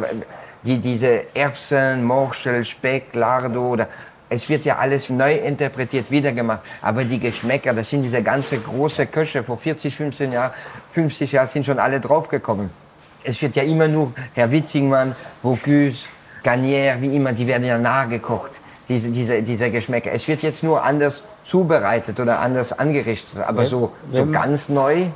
die, 0.64 0.80
diese 0.80 1.36
Erbsen, 1.36 2.04
Morschel, 2.04 2.64
Speck, 2.64 3.14
Lardo 3.14 3.70
oder 3.70 3.88
Es 4.34 4.48
wird 4.48 4.64
ja 4.64 4.78
alles 4.78 5.10
neu 5.10 5.36
interpretiert, 5.36 6.10
wieder 6.10 6.32
gemacht. 6.32 6.62
Aber 6.82 7.04
die 7.04 7.20
Geschmäcker, 7.20 7.74
das 7.74 7.90
sind 7.90 8.04
diese 8.04 8.24
ganze 8.24 8.60
große 8.60 9.08
Köche 9.08 9.44
vor 9.44 9.58
40, 9.58 9.94
15 9.94 10.32
Jahren, 10.32 10.52
50 10.94 11.34
Jahren 11.34 11.50
sind 11.50 11.66
schon 11.66 11.80
alle 11.80 12.00
draufgekommen. 12.00 12.70
Es 13.26 13.42
wird 13.42 13.58
ja 13.58 13.64
immer 13.64 13.90
nur 13.90 14.14
Herr 14.34 14.50
Witzingmann, 14.50 15.18
Bocuse, 15.44 16.08
Garnier, 16.44 16.96
wie 17.02 17.14
immer, 17.14 17.34
die 17.34 17.46
werden 17.46 17.66
ja 17.66 17.78
nachgekocht. 17.78 18.52
Diese, 18.88 19.10
diese, 19.10 19.42
diese 19.44 19.70
Geschmäcker. 19.70 20.14
Es 20.14 20.30
wird 20.30 20.44
jetzt 20.44 20.64
nur 20.64 20.82
anders 20.82 21.26
zubereitet 21.44 22.18
oder 22.18 22.40
anders 22.40 22.72
angerichtet. 22.72 23.38
Aber 23.46 23.66
so, 23.66 23.92
so 24.12 24.26
ganz 24.26 24.70
neu. 24.70 25.08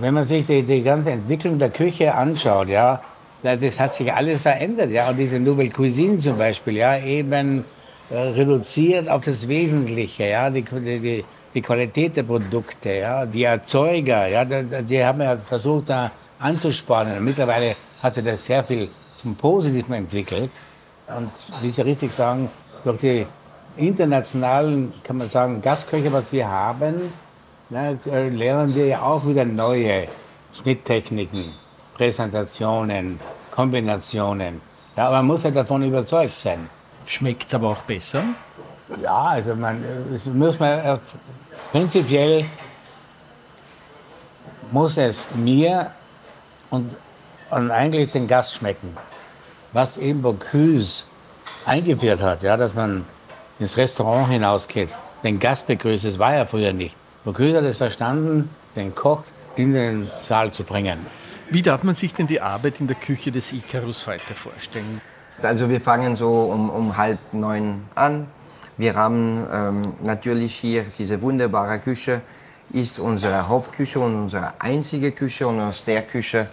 Wenn 0.00 0.14
man 0.14 0.24
sich 0.24 0.46
die, 0.46 0.62
die 0.62 0.82
ganze 0.82 1.10
Entwicklung 1.10 1.58
der 1.58 1.68
Küche 1.68 2.14
anschaut, 2.14 2.68
ja, 2.68 3.02
das 3.42 3.78
hat 3.78 3.92
sich 3.92 4.10
alles 4.10 4.40
verändert. 4.40 4.90
Ja. 4.90 5.10
Und 5.10 5.18
diese 5.18 5.38
Nouvelle 5.38 5.68
Cuisine 5.68 6.16
zum 6.16 6.38
Beispiel, 6.38 6.78
ja, 6.78 6.96
eben 6.96 7.66
reduziert 8.12 9.08
auf 9.08 9.22
das 9.22 9.48
Wesentliche, 9.48 10.24
ja, 10.24 10.50
die, 10.50 10.62
die, 10.62 11.24
die 11.54 11.62
Qualität 11.62 12.16
der 12.16 12.24
Produkte, 12.24 12.92
ja, 12.92 13.26
die 13.26 13.44
Erzeuger, 13.44 14.26
ja, 14.26 14.44
die, 14.44 14.82
die 14.84 15.04
haben 15.04 15.22
ja 15.22 15.36
versucht, 15.36 15.90
da 15.90 16.10
anzuspornen. 16.38 17.24
Mittlerweile 17.24 17.76
hat 18.02 18.14
sich 18.14 18.24
das 18.24 18.44
sehr 18.44 18.64
viel 18.64 18.88
zum 19.16 19.34
Positiven 19.34 19.94
entwickelt. 19.94 20.50
Und 21.16 21.30
wie 21.60 21.70
Sie 21.70 21.82
richtig 21.82 22.12
sagen, 22.12 22.50
durch 22.84 22.98
die 22.98 23.26
internationalen, 23.76 24.92
kann 25.02 25.18
man 25.18 25.30
sagen, 25.30 25.62
Gastköche, 25.62 26.12
was 26.12 26.32
wir 26.32 26.48
haben, 26.48 27.12
äh, 27.72 28.28
lernen 28.28 28.74
wir 28.74 28.86
ja 28.86 29.02
auch 29.02 29.26
wieder 29.26 29.44
neue 29.44 30.08
Schnitttechniken, 30.60 31.44
Präsentationen, 31.94 33.18
Kombinationen. 33.50 34.60
Ja, 34.96 35.06
aber 35.06 35.16
man 35.16 35.26
muss 35.28 35.42
ja 35.42 35.50
davon 35.50 35.82
überzeugt 35.82 36.34
sein. 36.34 36.68
Schmeckt 37.12 37.48
es 37.48 37.54
aber 37.54 37.68
auch 37.68 37.82
besser? 37.82 38.24
Ja, 39.02 39.24
also 39.24 39.54
man, 39.54 39.84
es 40.14 40.24
muss 40.24 40.58
man, 40.58 40.78
äh, 40.78 40.98
prinzipiell 41.70 42.46
muss 44.70 44.96
es 44.96 45.26
mir 45.34 45.90
und, 46.70 46.90
und 47.50 47.70
eigentlich 47.70 48.12
den 48.12 48.26
Gast 48.26 48.54
schmecken. 48.54 48.96
Was 49.74 49.98
eben 49.98 50.22
Bocuse 50.22 51.04
eingeführt 51.66 52.22
hat, 52.22 52.42
ja, 52.42 52.56
dass 52.56 52.72
man 52.72 53.04
ins 53.58 53.76
Restaurant 53.76 54.30
hinausgeht, 54.30 54.96
den 55.22 55.38
Gast 55.38 55.66
begrüßt, 55.66 56.06
das 56.06 56.18
war 56.18 56.34
ja 56.34 56.46
früher 56.46 56.72
nicht. 56.72 56.96
Bocuse 57.26 57.58
hat 57.58 57.64
es 57.64 57.76
verstanden, 57.76 58.48
den 58.74 58.94
Koch 58.94 59.24
in 59.56 59.74
den 59.74 60.10
Saal 60.18 60.50
zu 60.50 60.64
bringen. 60.64 61.04
Wie 61.50 61.60
darf 61.60 61.82
man 61.82 61.94
sich 61.94 62.14
denn 62.14 62.26
die 62.26 62.40
Arbeit 62.40 62.80
in 62.80 62.86
der 62.86 62.96
Küche 62.96 63.30
des 63.30 63.52
Icarus 63.52 64.06
heute 64.06 64.32
vorstellen? 64.32 65.02
Also 65.40 65.68
wir 65.68 65.80
fangen 65.80 66.16
so 66.16 66.44
um, 66.44 66.70
um 66.70 66.96
halb 66.96 67.18
neun 67.32 67.84
an. 67.94 68.26
Wir 68.76 68.94
haben 68.94 69.46
ähm, 69.52 69.92
natürlich 70.04 70.54
hier 70.56 70.84
diese 70.98 71.20
wunderbare 71.20 71.78
Küche, 71.78 72.22
ist 72.72 72.98
unsere 72.98 73.48
Hauptküche 73.48 74.00
und 74.00 74.14
unsere 74.14 74.54
einzige 74.60 75.12
Küche 75.12 75.46
und 75.46 75.60
aus 75.60 75.84
der 75.84 76.02
Küche 76.02 76.48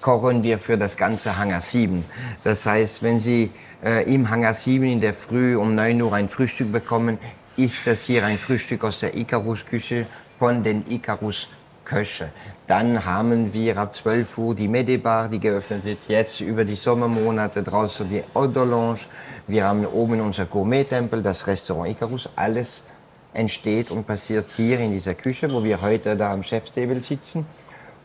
kochen 0.00 0.42
wir 0.42 0.58
für 0.58 0.78
das 0.78 0.96
ganze 0.96 1.36
Hangar 1.36 1.60
7. 1.60 2.04
Das 2.44 2.64
heißt, 2.64 3.02
wenn 3.02 3.18
Sie 3.18 3.50
äh, 3.84 4.12
im 4.12 4.30
Hangar 4.30 4.54
7 4.54 4.84
in 4.84 5.00
der 5.00 5.14
Früh 5.14 5.56
um 5.56 5.74
9 5.74 6.00
Uhr 6.00 6.12
ein 6.12 6.28
Frühstück 6.28 6.70
bekommen, 6.70 7.18
ist 7.56 7.86
das 7.86 8.04
hier 8.04 8.24
ein 8.24 8.38
Frühstück 8.38 8.84
aus 8.84 9.00
der 9.00 9.16
Icarus-Küche 9.16 10.06
von 10.38 10.62
den 10.62 10.88
Icarus 10.88 11.48
Köche. 11.88 12.30
Dann 12.66 13.04
haben 13.04 13.52
wir 13.52 13.78
ab 13.78 13.96
12 13.96 14.38
Uhr 14.38 14.54
die 14.54 14.68
Medibar, 14.68 15.28
die 15.28 15.40
geöffnet 15.40 15.84
wird. 15.84 15.98
Jetzt 16.06 16.40
über 16.40 16.64
die 16.64 16.76
Sommermonate 16.76 17.62
draußen 17.62 18.08
die 18.08 18.22
Lounge. 18.34 19.00
Wir 19.46 19.64
haben 19.64 19.86
oben 19.86 20.20
unser 20.20 20.44
Gourmet-Tempel, 20.44 21.22
das 21.22 21.46
Restaurant 21.46 21.90
Icarus. 21.90 22.28
Alles 22.36 22.84
entsteht 23.32 23.90
und 23.90 24.06
passiert 24.06 24.50
hier 24.54 24.78
in 24.80 24.90
dieser 24.90 25.14
Küche, 25.14 25.50
wo 25.50 25.64
wir 25.64 25.80
heute 25.80 26.16
da 26.16 26.32
am 26.32 26.42
Chefstable 26.42 27.00
sitzen. 27.00 27.46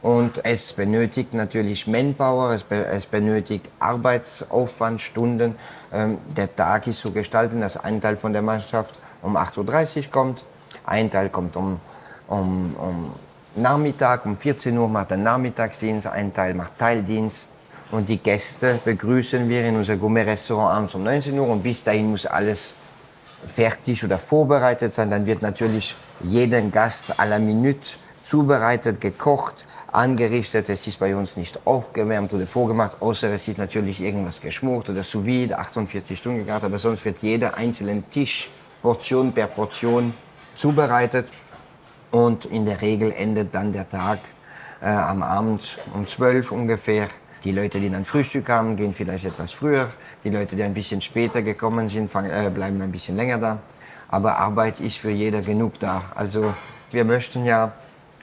Und 0.01 0.43
es 0.43 0.73
benötigt 0.73 1.33
natürlich 1.33 1.87
Manpower, 1.87 2.51
es, 2.51 2.63
be 2.63 2.85
es 2.85 3.05
benötigt 3.05 3.71
Arbeitsaufwand, 3.79 4.99
Stunden. 4.99 5.55
Ähm, 5.93 6.17
der 6.35 6.53
Tag 6.53 6.87
ist 6.87 6.99
so 6.99 7.11
gestaltet, 7.11 7.61
dass 7.61 7.77
ein 7.77 8.01
Teil 8.01 8.17
von 8.17 8.33
der 8.33 8.41
Mannschaft 8.41 8.99
um 9.21 9.37
8.30 9.37 9.97
Uhr 9.97 10.11
kommt, 10.11 10.43
ein 10.85 11.09
Teil 11.09 11.29
kommt 11.29 11.55
um, 11.55 11.79
um, 12.27 12.75
um 12.75 13.11
Nachmittag, 13.55 14.25
um 14.25 14.35
14 14.35 14.75
Uhr 14.75 14.87
macht 14.87 15.11
er 15.11 15.17
Nachmittagsdienst, 15.17 16.07
ein 16.07 16.33
Teil 16.33 16.53
macht 16.55 16.77
Teildienst. 16.79 17.49
Und 17.91 18.09
die 18.09 18.17
Gäste 18.17 18.79
begrüßen 18.83 19.47
wir 19.47 19.63
in 19.65 19.75
unser 19.75 19.97
Gourmet-Restaurant 19.97 20.75
abends 20.75 20.95
um 20.95 21.03
19 21.03 21.37
Uhr. 21.37 21.47
Und 21.47 21.61
bis 21.61 21.83
dahin 21.83 22.09
muss 22.09 22.25
alles 22.25 22.75
fertig 23.45 24.03
oder 24.03 24.17
vorbereitet 24.17 24.93
sein. 24.93 25.11
Dann 25.11 25.27
wird 25.27 25.43
natürlich 25.43 25.95
jeden 26.23 26.71
Gast 26.71 27.19
à 27.19 27.25
la 27.25 27.37
Minute 27.37 27.91
zubereitet, 28.23 28.99
gekocht, 28.99 29.67
angerichtet. 29.91 30.69
Es 30.69 30.87
ist 30.87 30.97
bei 30.97 31.15
uns 31.15 31.37
nicht 31.37 31.59
aufgewärmt 31.67 32.33
oder 32.33 32.47
vorgemacht, 32.47 32.99
außer 32.99 33.29
es 33.31 33.47
ist 33.47 33.59
natürlich 33.59 34.01
irgendwas 34.01 34.41
geschmort 34.41 34.89
oder 34.89 35.03
sous 35.03 35.25
vide, 35.25 35.59
48 35.59 36.17
Stunden 36.17 36.39
gegart. 36.39 36.63
Aber 36.63 36.79
sonst 36.79 37.05
wird 37.05 37.21
jeder 37.21 37.55
einzelne 37.55 38.01
Tisch, 38.09 38.49
Portion 38.81 39.31
per 39.31 39.45
Portion, 39.45 40.15
zubereitet. 40.55 41.27
Und 42.13 42.45
in 42.45 42.67
der 42.67 42.79
Regel 42.81 43.11
endet 43.11 43.55
dann 43.55 43.71
der 43.71 43.89
Tag 43.89 44.19
äh, 44.83 44.85
am 44.85 45.23
Abend 45.23 45.79
um 45.95 46.05
12 46.05 46.51
ungefähr. 46.51 47.07
Die 47.43 47.51
Leute, 47.51 47.79
die 47.79 47.89
dann 47.89 48.05
Frühstück 48.05 48.49
haben, 48.49 48.75
gehen 48.75 48.93
vielleicht 48.93 49.25
etwas 49.25 49.51
früher. 49.51 49.89
Die 50.23 50.29
Leute, 50.29 50.55
die 50.55 50.61
ein 50.61 50.75
bisschen 50.75 51.01
später 51.01 51.41
gekommen 51.41 51.89
sind, 51.89 52.11
fang, 52.11 52.25
äh, 52.25 52.51
bleiben 52.53 52.79
ein 52.83 52.91
bisschen 52.91 53.15
länger 53.15 53.39
da. 53.39 53.59
Aber 54.09 54.37
Arbeit 54.37 54.79
ist 54.79 54.99
für 54.99 55.09
jeder 55.09 55.41
genug 55.41 55.79
da. 55.79 56.03
Also 56.13 56.53
wir 56.91 57.03
möchten 57.03 57.47
ja 57.47 57.71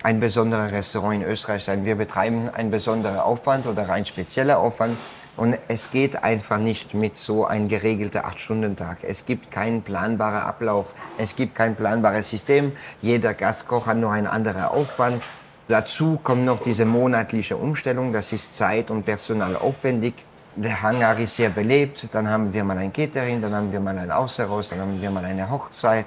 ein 0.05 0.21
besonderes 0.21 0.71
Restaurant 0.71 1.17
in 1.17 1.23
Österreich 1.25 1.65
sein. 1.65 1.85
Wir 1.85 1.97
betreiben 1.97 2.49
einen 2.49 2.71
besonderen 2.71 3.19
Aufwand 3.19 3.67
oder 3.67 3.91
einen 3.91 4.07
speziellen 4.07 4.55
Aufwand 4.55 4.97
und 5.41 5.57
es 5.69 5.91
geht 5.91 6.23
einfach 6.23 6.59
nicht 6.59 6.93
mit 6.93 7.17
so 7.17 7.47
einem 7.47 7.69
geregelten 7.69 8.21
8-Stunden-Tag. 8.21 8.99
Es 9.05 9.25
gibt 9.25 9.51
keinen 9.51 9.81
planbaren 9.81 10.43
Ablauf, 10.43 10.93
es 11.17 11.35
gibt 11.35 11.55
kein 11.55 11.77
planbares 11.77 12.29
System. 12.29 12.73
Jeder 13.01 13.33
Gastkoch 13.33 13.87
hat 13.87 13.97
nur 13.97 14.13
einen 14.13 14.27
anderen 14.27 14.65
Aufwand. 14.65 15.23
Dazu 15.67 16.21
kommt 16.23 16.45
noch 16.45 16.63
diese 16.63 16.85
monatliche 16.85 17.57
Umstellung, 17.57 18.13
das 18.13 18.35
ist 18.35 18.55
Zeit 18.55 18.91
und 18.91 19.05
Personal 19.05 19.57
aufwendig. 19.57 20.13
Der 20.57 20.83
Hangar 20.83 21.19
ist 21.19 21.37
sehr 21.37 21.49
belebt, 21.49 22.07
dann 22.13 22.29
haben 22.29 22.53
wir 22.53 22.63
mal 22.63 22.77
ein 22.77 22.93
Catering, 22.93 23.41
dann 23.41 23.55
haben 23.55 23.73
wir 23.73 23.81
mal 23.81 23.97
ein 23.97 24.11
Außerhaus, 24.11 24.69
dann 24.69 24.81
haben 24.81 25.01
wir 25.01 25.11
mal 25.11 25.25
eine 25.25 25.49
Hochzeit, 25.49 26.05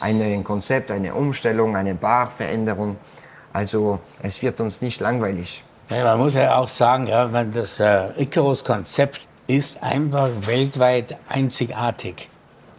ein 0.00 0.18
neues 0.18 0.44
Konzept, 0.44 0.90
eine 0.90 1.14
Umstellung, 1.14 1.76
eine 1.76 1.94
Barveränderung. 1.94 2.96
Also 3.54 4.00
es 4.20 4.42
wird 4.42 4.60
uns 4.60 4.82
nicht 4.82 5.00
langweilig. 5.00 5.64
Ja, 5.88 6.02
man 6.02 6.18
muss 6.18 6.34
ja 6.34 6.56
auch 6.56 6.66
sagen, 6.66 7.06
ja, 7.06 7.26
das 7.44 7.78
äh, 7.78 8.08
Icarus-Konzept 8.16 9.28
ist 9.46 9.80
einfach 9.84 10.30
weltweit 10.40 11.16
einzigartig. 11.28 12.28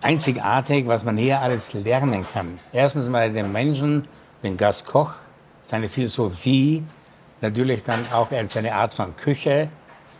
Einzigartig, 0.01 0.85
was 0.87 1.05
man 1.05 1.15
hier 1.15 1.39
alles 1.39 1.73
lernen 1.73 2.25
kann. 2.33 2.59
Erstens 2.73 3.07
mal 3.07 3.31
den 3.31 3.49
Menschen, 3.49 4.09
den 4.43 4.57
Gastkoch, 4.57 5.13
seine 5.61 5.87
Philosophie, 5.87 6.83
natürlich 7.39 7.81
dann 7.81 8.05
auch 8.11 8.27
seine 8.47 8.75
Art 8.75 8.93
von 8.93 9.15
Küche. 9.15 9.69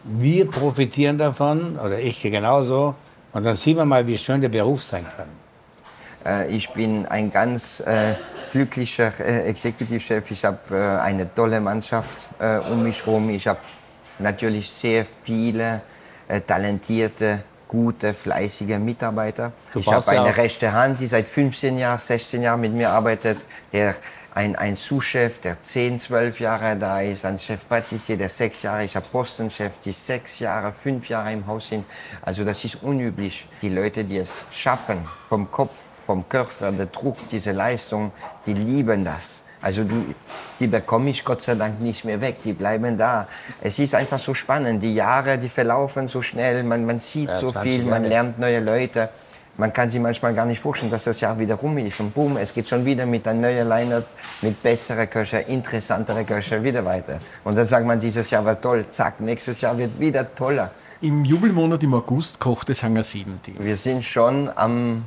Wir 0.05 0.49
profitieren 0.49 1.17
davon, 1.17 1.77
oder 1.77 1.99
ich 1.99 2.21
genauso. 2.21 2.95
Und 3.33 3.45
dann 3.45 3.57
sehen 3.57 3.75
wir 3.75 3.85
mal, 3.85 4.07
wie 4.07 4.17
schön 4.17 4.39
der 4.39 4.47
Beruf 4.47 4.81
sein 4.81 5.05
kann. 5.17 5.27
Äh, 6.25 6.55
ich 6.55 6.69
bin 6.69 7.05
ein 7.05 7.31
ganz 7.31 7.81
äh, 7.81 8.13
glücklicher 8.51 9.11
äh, 9.19 9.49
Executive-Chef. 9.49 10.31
Ich 10.31 10.43
habe 10.45 10.59
äh, 10.71 11.01
eine 11.01 11.33
tolle 11.33 11.59
Mannschaft 11.59 12.29
äh, 12.39 12.59
um 12.71 12.83
mich 12.83 13.05
herum. 13.05 13.29
Ich 13.29 13.47
habe 13.47 13.59
natürlich 14.19 14.69
sehr 14.69 15.05
viele 15.05 15.81
äh, 16.27 16.41
talentierte, 16.41 17.43
gute, 17.67 18.13
fleißige 18.13 18.79
Mitarbeiter. 18.79 19.51
Du 19.73 19.79
ich 19.79 19.91
habe 19.91 20.07
eine 20.07 20.35
rechte 20.35 20.71
Hand, 20.71 20.99
die 20.99 21.07
seit 21.07 21.27
15 21.27 21.77
Jahren, 21.77 21.99
16 21.99 22.41
Jahren 22.41 22.61
mit 22.61 22.73
mir 22.73 22.89
arbeitet. 22.89 23.37
Der 23.73 23.95
ein, 24.33 24.55
ein 24.55 24.75
Sous-Chef, 24.75 25.39
der 25.39 25.61
10, 25.61 25.99
12 25.99 26.39
Jahre 26.39 26.75
da 26.75 27.01
ist, 27.01 27.25
ein 27.25 27.39
Chef 27.39 27.67
Patissier, 27.67 28.17
der 28.17 28.29
6 28.29 28.61
Jahre, 28.61 28.83
ich 28.83 28.95
habe 28.95 29.07
Postenchef, 29.11 29.79
die 29.79 29.91
6 29.91 30.39
Jahre, 30.39 30.73
5 30.73 31.09
Jahre 31.09 31.31
im 31.31 31.47
Haus 31.47 31.69
sind. 31.69 31.85
Also 32.21 32.43
das 32.45 32.63
ist 32.63 32.83
unüblich. 32.83 33.47
Die 33.61 33.69
Leute, 33.69 34.03
die 34.03 34.17
es 34.17 34.45
schaffen, 34.51 35.03
vom 35.27 35.49
Kopf 35.49 35.97
vom 36.07 36.29
Körper, 36.29 36.71
der 36.71 36.85
Druck, 36.85 37.17
diese 37.29 37.51
Leistung, 37.51 38.13
die 38.45 38.53
lieben 38.53 39.03
das. 39.03 39.41
Also 39.61 39.83
die, 39.83 40.15
die 40.59 40.67
bekomme 40.67 41.09
ich 41.09 41.25
Gott 41.25 41.41
sei 41.41 41.55
Dank 41.55 41.81
nicht 41.81 42.05
mehr 42.05 42.21
weg, 42.21 42.37
die 42.43 42.53
bleiben 42.53 42.97
da. 42.97 43.27
Es 43.61 43.79
ist 43.79 43.95
einfach 43.95 44.19
so 44.19 44.33
spannend, 44.33 44.83
die 44.83 44.93
Jahre, 44.93 45.37
die 45.37 45.49
verlaufen 45.49 46.07
so 46.07 46.21
schnell, 46.21 46.63
man, 46.63 46.85
man 46.85 46.99
sieht 46.99 47.29
ja, 47.29 47.39
so 47.39 47.51
viel, 47.51 47.83
man 47.83 48.03
lernt 48.03 48.39
neue 48.39 48.59
Leute. 48.59 49.09
Man 49.59 49.73
kann 49.73 49.89
sich 49.89 49.99
manchmal 49.99 50.35
gar 50.35 50.45
nicht 50.45 50.61
vorstellen, 50.61 50.91
dass 50.91 51.05
das 51.05 51.19
Jahr 51.19 51.39
wieder 51.39 51.55
rum 51.55 51.79
ist 51.79 51.99
und 51.99 52.13
boom, 52.13 52.37
es 52.37 52.53
geht 52.53 52.67
schon 52.67 52.85
wieder 52.85 53.07
mit 53.07 53.27
einem 53.27 53.41
neuen 53.41 53.67
Line-Up, 53.67 54.05
mit 54.43 54.61
besseren 54.61 55.09
Köcher, 55.09 55.47
interessanteren 55.47 56.23
Köcher 56.27 56.63
wieder 56.63 56.85
weiter. 56.85 57.17
Und 57.43 57.57
dann 57.57 57.65
sagt 57.65 57.83
man, 57.83 57.99
dieses 57.99 58.29
Jahr 58.29 58.45
war 58.45 58.61
toll, 58.61 58.85
zack, 58.91 59.19
nächstes 59.19 59.61
Jahr 59.61 59.75
wird 59.75 59.99
wieder 59.99 60.35
toller. 60.35 60.69
Im 61.01 61.25
Jubelmonat 61.25 61.81
im 61.81 61.95
August 61.95 62.39
kocht 62.39 62.69
es 62.69 62.83
Hangar 62.83 63.01
7 63.01 63.39
Wir 63.57 63.77
sind 63.77 64.03
schon 64.03 64.51
am 64.55 65.05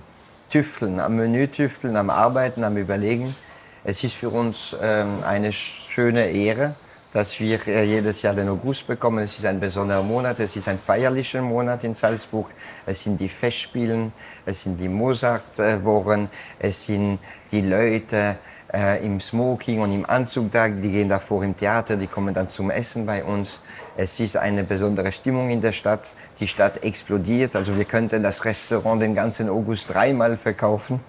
Tüfteln, 0.50 0.98
am 0.98 1.14
Menü 1.14 1.46
tüfteln, 1.46 1.96
am 1.96 2.10
Arbeiten, 2.10 2.64
am 2.64 2.76
Überlegen. 2.76 3.34
Es 3.82 4.04
ist 4.04 4.14
für 4.14 4.28
uns 4.28 4.76
ähm, 4.82 5.22
eine 5.24 5.52
schöne 5.52 6.28
Ehre, 6.28 6.74
dass 7.14 7.40
wir 7.40 7.66
äh, 7.66 7.82
jedes 7.84 8.20
Jahr 8.20 8.34
den 8.34 8.50
August 8.50 8.86
bekommen. 8.86 9.20
Es 9.24 9.38
ist 9.38 9.46
ein 9.46 9.58
besonderer 9.58 10.02
Monat, 10.02 10.38
es 10.38 10.54
ist 10.54 10.68
ein 10.68 10.78
feierlicher 10.78 11.40
Monat 11.40 11.82
in 11.84 11.94
Salzburg. 11.94 12.50
Es 12.84 13.02
sind 13.02 13.18
die 13.18 13.28
Festspielen, 13.30 14.12
es 14.44 14.64
sind 14.64 14.78
die 14.78 14.88
Mozart-Wochen, 14.88 16.28
es 16.58 16.84
sind 16.84 17.20
die 17.50 17.62
Leute 17.62 18.36
äh, 18.70 19.02
im 19.02 19.18
Smoking 19.18 19.80
und 19.80 19.92
im 19.92 20.04
Anzug 20.04 20.52
da, 20.52 20.68
die 20.68 20.92
gehen 20.92 21.08
davor 21.08 21.42
im 21.42 21.56
Theater, 21.56 21.96
die 21.96 22.06
kommen 22.06 22.34
dann 22.34 22.50
zum 22.50 22.70
Essen 22.70 23.06
bei 23.06 23.24
uns. 23.24 23.60
Es 23.96 24.20
ist 24.20 24.36
eine 24.36 24.62
besondere 24.62 25.10
Stimmung 25.10 25.48
in 25.48 25.62
der 25.62 25.72
Stadt. 25.72 26.12
Die 26.38 26.46
Stadt 26.46 26.84
explodiert, 26.84 27.56
also 27.56 27.74
wir 27.74 27.86
könnten 27.86 28.22
das 28.22 28.44
Restaurant 28.44 29.00
den 29.00 29.14
ganzen 29.14 29.48
August 29.48 29.88
dreimal 29.88 30.36
verkaufen. 30.36 31.00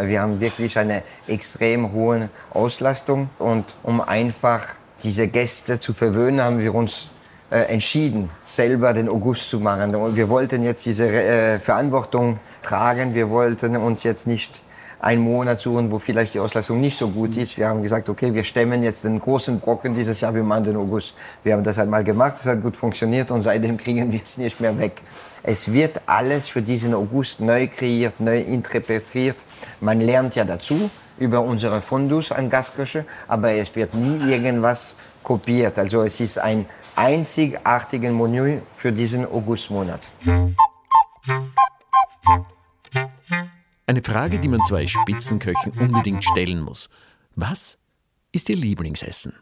Äh, 0.00 0.08
wir 0.08 0.20
haben 0.20 0.40
wirklich 0.40 0.78
eine 0.78 1.02
extrem 1.26 1.92
hohe 1.92 2.30
Auslastung 2.52 3.30
und 3.38 3.64
um 3.82 4.00
einfach 4.00 4.66
diese 5.02 5.28
Gäste 5.28 5.80
zu 5.80 5.92
verwöhnen, 5.92 6.42
haben 6.42 6.60
wir 6.60 6.74
uns 6.74 7.08
äh, 7.50 7.60
entschieden, 7.62 8.30
selber 8.44 8.92
den 8.92 9.08
August 9.08 9.48
zu 9.48 9.60
machen. 9.60 9.92
Wir 10.14 10.28
wollten 10.28 10.62
jetzt 10.62 10.84
diese 10.86 11.08
äh, 11.08 11.58
Verantwortung 11.58 12.38
tragen. 12.62 13.14
Wir 13.14 13.30
wollten 13.30 13.76
uns 13.76 14.02
jetzt 14.02 14.26
nicht 14.26 14.62
einen 15.00 15.22
Monat 15.22 15.60
suchen, 15.60 15.90
wo 15.90 15.98
vielleicht 15.98 16.34
die 16.34 16.40
Auslastung 16.40 16.80
nicht 16.80 16.98
so 16.98 17.08
gut 17.08 17.36
ist. 17.36 17.56
Wir 17.56 17.68
haben 17.68 17.82
gesagt, 17.82 18.08
okay, 18.08 18.32
wir 18.34 18.44
stemmen 18.44 18.82
jetzt 18.82 19.04
den 19.04 19.18
großen 19.18 19.58
Brocken 19.60 19.94
dieses 19.94 20.20
Jahr, 20.20 20.34
wir 20.34 20.42
machen 20.42 20.64
den 20.64 20.76
August. 20.76 21.14
Wir 21.42 21.54
haben 21.54 21.64
das 21.64 21.78
einmal 21.78 22.04
gemacht, 22.04 22.34
es 22.38 22.46
hat 22.46 22.62
gut 22.62 22.76
funktioniert 22.76 23.30
und 23.30 23.42
seitdem 23.42 23.76
kriegen 23.76 24.12
wir 24.12 24.20
es 24.22 24.36
nicht 24.36 24.60
mehr 24.60 24.76
weg. 24.78 25.02
Es 25.42 25.72
wird 25.72 26.02
alles 26.06 26.48
für 26.48 26.60
diesen 26.60 26.92
August 26.92 27.40
neu 27.40 27.66
kreiert, 27.66 28.20
neu 28.20 28.40
interpretiert. 28.40 29.36
Man 29.80 30.00
lernt 30.00 30.34
ja 30.34 30.44
dazu 30.44 30.90
über 31.18 31.40
unsere 31.40 31.80
Fundus 31.80 32.30
an 32.32 32.50
Gastküche, 32.50 33.06
aber 33.26 33.52
es 33.52 33.74
wird 33.74 33.94
nie 33.94 34.32
irgendwas 34.32 34.96
kopiert. 35.22 35.78
Also 35.78 36.02
es 36.02 36.20
ist 36.20 36.38
ein 36.38 36.66
einzigartiges 36.94 38.12
Menü 38.12 38.60
für 38.76 38.92
diesen 38.92 39.24
Augustmonat. 39.24 40.10
Eine 43.90 44.04
Frage, 44.04 44.38
die 44.38 44.46
man 44.46 44.64
zwei 44.66 44.86
Spitzenköchen 44.86 45.72
unbedingt 45.72 46.22
stellen 46.22 46.60
muss. 46.60 46.88
Was 47.34 47.76
ist 48.30 48.48
Ihr 48.48 48.54
Lieblingsessen? 48.54 49.32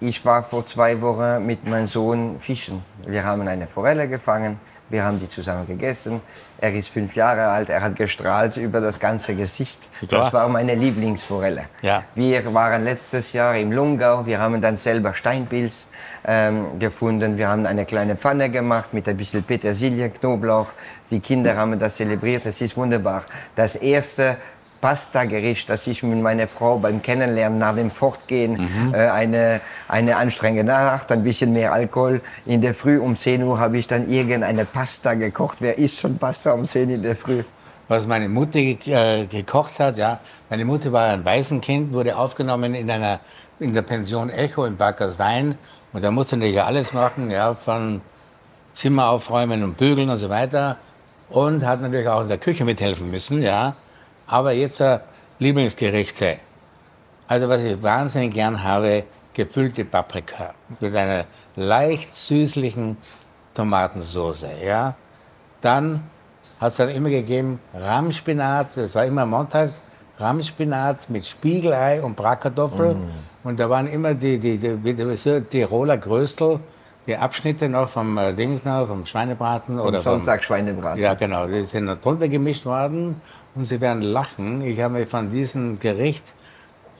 Ich 0.00 0.22
war 0.26 0.42
vor 0.42 0.66
zwei 0.66 1.00
Wochen 1.00 1.46
mit 1.46 1.66
meinem 1.66 1.86
Sohn 1.86 2.38
fischen. 2.38 2.84
Wir 3.06 3.24
haben 3.24 3.48
eine 3.48 3.66
Forelle 3.66 4.10
gefangen, 4.10 4.60
wir 4.88 5.04
haben 5.04 5.18
die 5.18 5.28
zusammen 5.28 5.66
gegessen. 5.66 6.20
Er 6.58 6.72
ist 6.72 6.88
fünf 6.88 7.16
Jahre 7.16 7.46
alt, 7.48 7.68
er 7.68 7.82
hat 7.82 7.96
gestrahlt 7.96 8.56
über 8.56 8.80
das 8.80 8.98
ganze 9.00 9.34
Gesicht. 9.34 9.90
Klar. 10.06 10.24
Das 10.24 10.32
war 10.32 10.48
meine 10.48 10.74
Lieblingsforelle. 10.74 11.64
Ja. 11.82 12.04
Wir 12.14 12.54
waren 12.54 12.84
letztes 12.84 13.32
Jahr 13.32 13.56
im 13.56 13.72
Lungau, 13.72 14.24
wir 14.24 14.38
haben 14.38 14.60
dann 14.60 14.76
selber 14.76 15.14
Steinpilz 15.14 15.88
ähm, 16.26 16.78
gefunden. 16.78 17.36
Wir 17.36 17.48
haben 17.48 17.66
eine 17.66 17.84
kleine 17.84 18.16
Pfanne 18.16 18.50
gemacht 18.50 18.94
mit 18.94 19.08
ein 19.08 19.16
bisschen 19.16 19.42
Petersilie, 19.42 20.10
Knoblauch. 20.10 20.68
Die 21.10 21.20
Kinder 21.20 21.56
haben 21.56 21.78
das 21.78 21.96
zelebriert, 21.96 22.46
es 22.46 22.60
ist 22.60 22.76
wunderbar. 22.76 23.24
Das 23.56 23.76
erste 23.76 24.36
Pasta-Gericht, 24.84 25.70
das 25.70 25.86
ich 25.86 26.02
mit 26.02 26.20
meiner 26.20 26.46
Frau 26.46 26.76
beim 26.78 27.00
Kennenlernen 27.00 27.58
nach 27.58 27.74
dem 27.74 27.90
Fortgehen 27.90 28.68
äh, 28.92 28.98
eine, 28.98 29.62
eine 29.88 30.18
anstrengende 30.18 30.72
Nacht, 30.72 31.10
ein 31.10 31.24
bisschen 31.24 31.54
mehr 31.54 31.72
Alkohol. 31.72 32.20
In 32.44 32.60
der 32.60 32.74
Früh 32.74 32.98
um 32.98 33.16
10 33.16 33.42
Uhr 33.44 33.58
habe 33.58 33.78
ich 33.78 33.86
dann 33.86 34.10
irgendeine 34.10 34.66
Pasta 34.66 35.14
gekocht. 35.14 35.56
Wer 35.60 35.78
isst 35.78 36.00
schon 36.00 36.18
Pasta 36.18 36.52
um 36.52 36.66
10 36.66 36.90
in 36.90 37.02
der 37.02 37.16
Früh? 37.16 37.44
was 37.88 38.06
meine 38.06 38.28
Mutter 38.28 38.58
äh, 38.58 39.24
gekocht 39.24 39.78
hat. 39.80 39.96
Ja. 39.96 40.20
Meine 40.50 40.66
Mutter 40.66 40.92
war 40.92 41.08
ein 41.14 41.24
Waisenkind, 41.24 41.94
wurde 41.94 42.16
aufgenommen 42.18 42.74
in, 42.74 42.90
einer, 42.90 43.20
in 43.60 43.72
der 43.72 43.82
Pension 43.82 44.28
Echo 44.28 44.66
in 44.66 44.76
Backerstein. 44.76 45.54
Und 45.94 46.04
da 46.04 46.10
musste 46.10 46.36
natürlich 46.36 46.60
alles 46.60 46.92
machen, 46.92 47.30
ja, 47.30 47.54
von 47.54 48.02
Zimmer 48.72 49.08
aufräumen 49.08 49.62
und 49.62 49.78
bügeln 49.78 50.10
und 50.10 50.18
so 50.18 50.28
weiter. 50.28 50.76
Und 51.30 51.64
hat 51.64 51.80
natürlich 51.80 52.08
auch 52.08 52.20
in 52.20 52.28
der 52.28 52.38
Küche 52.38 52.66
mithelfen 52.66 53.10
müssen. 53.10 53.42
Ja. 53.42 53.76
Aber 54.26 54.52
jetzt 54.52 54.82
Lieblingsgerichte. 55.38 56.38
Also 57.26 57.48
was 57.48 57.62
ich 57.62 57.82
wahnsinnig 57.82 58.32
gern 58.32 58.62
habe, 58.62 59.04
gefüllte 59.32 59.84
Paprika 59.84 60.54
mit 60.80 60.94
einer 60.94 61.24
leicht 61.56 62.14
süßlichen 62.14 62.96
Tomatensauce. 63.54 64.46
Ja. 64.64 64.94
Dann 65.60 66.02
hat 66.60 66.72
es 66.72 66.76
dann 66.76 66.88
immer 66.90 67.08
gegeben 67.08 67.58
Rahmspinat, 67.74 68.76
das 68.76 68.94
war 68.94 69.04
immer 69.04 69.26
Montag, 69.26 69.70
Rahmspinat 70.18 71.10
mit 71.10 71.26
Spiegelei 71.26 72.02
und 72.02 72.14
Bratkartoffel. 72.14 72.96
Und 73.42 73.60
da 73.60 73.68
waren 73.68 73.86
immer 73.88 74.14
die, 74.14 74.38
die, 74.38 74.58
die, 74.58 74.76
die, 74.76 75.40
Tiroler 75.50 75.98
Gröstel, 75.98 76.60
die 77.06 77.16
Abschnitte 77.16 77.68
noch 77.68 77.88
vom 77.88 78.16
äh, 78.16 78.32
Dings 78.32 78.64
noch, 78.64 78.86
vom 78.86 79.04
Schweinebraten 79.04 79.78
oder 79.78 79.98
Am 79.98 80.02
vom, 80.02 80.12
Sonntag 80.12 80.44
Schweinebraten. 80.44 81.02
ja, 81.02 81.14
genau. 81.14 81.46
Die 81.46 81.64
sind 81.64 81.86
da 81.86 81.96
drunter 81.96 82.28
gemischt 82.28 82.64
worden 82.64 83.20
und 83.54 83.64
Sie 83.64 83.80
werden 83.80 84.02
lachen. 84.02 84.62
Ich 84.62 84.80
habe 84.80 84.94
mich 84.94 85.08
von 85.08 85.30
diesem 85.30 85.78
Gericht 85.78 86.34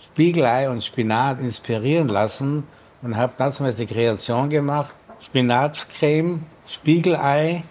Spiegelei 0.02 0.70
und 0.70 0.84
Spinat 0.84 1.40
inspirieren 1.40 2.08
lassen 2.08 2.64
und 3.02 3.16
habe 3.16 3.32
damals 3.36 3.76
die 3.76 3.86
Kreation 3.86 4.48
gemacht. 4.48 4.94
Spinatscreme, 5.20 6.42
Spiegelei, 6.68 7.62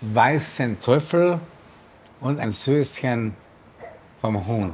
weißen 0.00 0.80
Trüffel 0.80 1.38
und 2.20 2.40
ein 2.40 2.50
Söschen 2.52 3.34
vom 4.20 4.46
Huhn. 4.46 4.72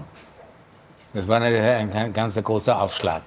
Das 1.14 1.28
war 1.28 1.40
natürlich 1.40 1.62
ein, 1.62 1.92
ein 1.92 2.12
ganz 2.12 2.36
großer 2.42 2.80
Aufschlag. 2.80 3.22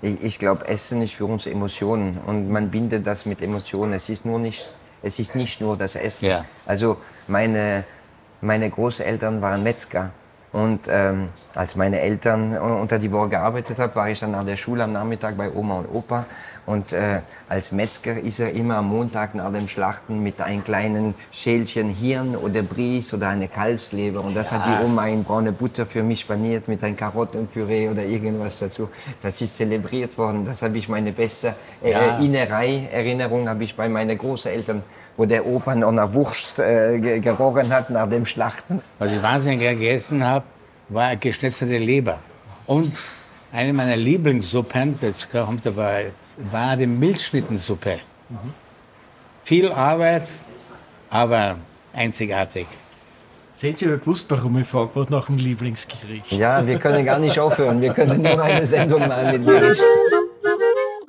Ich, 0.00 0.22
ich 0.22 0.38
glaube, 0.38 0.66
Essen 0.66 1.02
ist 1.02 1.14
für 1.14 1.26
uns 1.26 1.46
Emotionen 1.46 2.18
und 2.26 2.50
man 2.50 2.70
bindet 2.70 3.06
das 3.06 3.26
mit 3.26 3.40
Emotionen. 3.40 3.92
Es 3.92 4.08
ist 4.08 4.24
nur 4.24 4.38
nicht, 4.38 4.72
es 5.02 5.18
ist 5.18 5.34
nicht 5.34 5.60
nur 5.60 5.76
das 5.76 5.94
Essen. 5.94 6.26
Ja. 6.26 6.44
Also 6.66 6.96
meine, 7.28 7.84
meine 8.44 8.70
Großeltern 8.70 9.42
waren 9.42 9.62
Metzger. 9.62 10.10
Und 10.52 10.86
ähm, 10.88 11.30
als 11.54 11.76
meine 11.76 12.00
Eltern 12.00 12.56
unter 12.58 12.98
die 12.98 13.12
Woche 13.12 13.30
gearbeitet 13.30 13.78
haben, 13.78 13.94
war 13.94 14.08
ich 14.10 14.20
dann 14.20 14.32
nach 14.32 14.44
der 14.44 14.56
Schule 14.56 14.84
am 14.84 14.92
Nachmittag 14.92 15.36
bei 15.36 15.50
Oma 15.52 15.78
und 15.78 15.86
Opa 15.94 16.26
und 16.66 16.92
äh, 16.92 17.20
als 17.48 17.70
Metzger 17.72 18.18
ist 18.18 18.40
er 18.40 18.52
immer 18.52 18.76
am 18.78 18.88
Montag 18.88 19.34
nach 19.34 19.52
dem 19.52 19.68
Schlachten 19.68 20.22
mit 20.22 20.40
einem 20.40 20.64
kleinen 20.64 21.14
Schälchen 21.30 21.90
Hirn 21.90 22.34
oder 22.36 22.62
Bries 22.62 23.12
oder 23.14 23.28
eine 23.28 23.48
Kalbsleber 23.48 24.22
und 24.24 24.34
das 24.34 24.50
hat 24.50 24.62
die 24.66 24.84
Oma 24.84 25.06
in 25.06 25.22
braune 25.24 25.52
Butter 25.52 25.86
für 25.86 26.02
mich 26.02 26.26
paniert 26.26 26.66
mit 26.68 26.82
einem 26.82 26.96
Karottenpüree 26.96 27.88
oder 27.88 28.02
irgendwas 28.02 28.58
dazu. 28.58 28.88
Das 29.22 29.40
ist 29.40 29.56
zelebriert 29.56 30.16
worden. 30.18 30.44
Das 30.44 30.62
habe 30.62 30.76
ich 30.78 30.88
meine 30.88 31.12
beste 31.12 31.54
äh, 31.82 31.92
Ja. 31.92 32.18
Innerei, 32.18 32.88
Erinnerung 32.92 33.48
habe 33.48 33.62
ich 33.64 33.76
bei 33.76 33.88
meinen 33.88 34.16
Großeltern, 34.18 34.82
wo 35.16 35.24
der 35.26 35.46
Opa 35.46 35.74
noch 35.74 35.92
nach 35.92 36.12
Wurst 36.12 36.58
äh, 36.58 36.98
ge- 36.98 37.20
gerochen 37.20 37.72
hat 37.72 37.90
nach 37.90 38.08
dem 38.08 38.26
Schlachten. 38.26 38.80
Was 38.98 39.12
ich 39.12 39.22
wahnsinnig 39.22 39.60
gegessen 39.60 40.24
habe, 40.24 40.44
war 40.88 41.16
geschnetzelte 41.16 41.78
Leber. 41.78 42.20
Und 42.66 42.92
eine 43.52 43.72
meiner 43.72 43.96
Lieblingssuppen, 43.96 44.98
das 45.00 45.28
kommt 45.30 45.64
dabei, 45.64 46.12
war 46.50 46.76
die 46.76 46.86
Milchschnittensuppe. 46.86 48.00
Viel 49.44 49.70
Arbeit, 49.72 50.32
aber 51.10 51.56
einzigartig. 51.92 52.66
Seht 53.52 53.80
ihr 53.82 53.96
gewusst, 53.98 54.28
warum 54.30 54.58
ich 54.58 54.66
frage 54.66 54.90
was 54.94 55.10
nach 55.10 55.26
dem 55.26 55.36
Lieblingsgericht? 55.36 56.32
Ja, 56.32 56.66
wir 56.66 56.78
können 56.78 57.04
gar 57.04 57.20
nicht 57.20 57.38
aufhören. 57.38 57.80
Wir 57.80 57.92
können 57.92 58.20
nur 58.20 58.42
eine 58.42 58.66
Sendung 58.66 59.06
machen 59.06 59.30
mit 59.30 59.46
Gericht. 59.46 59.82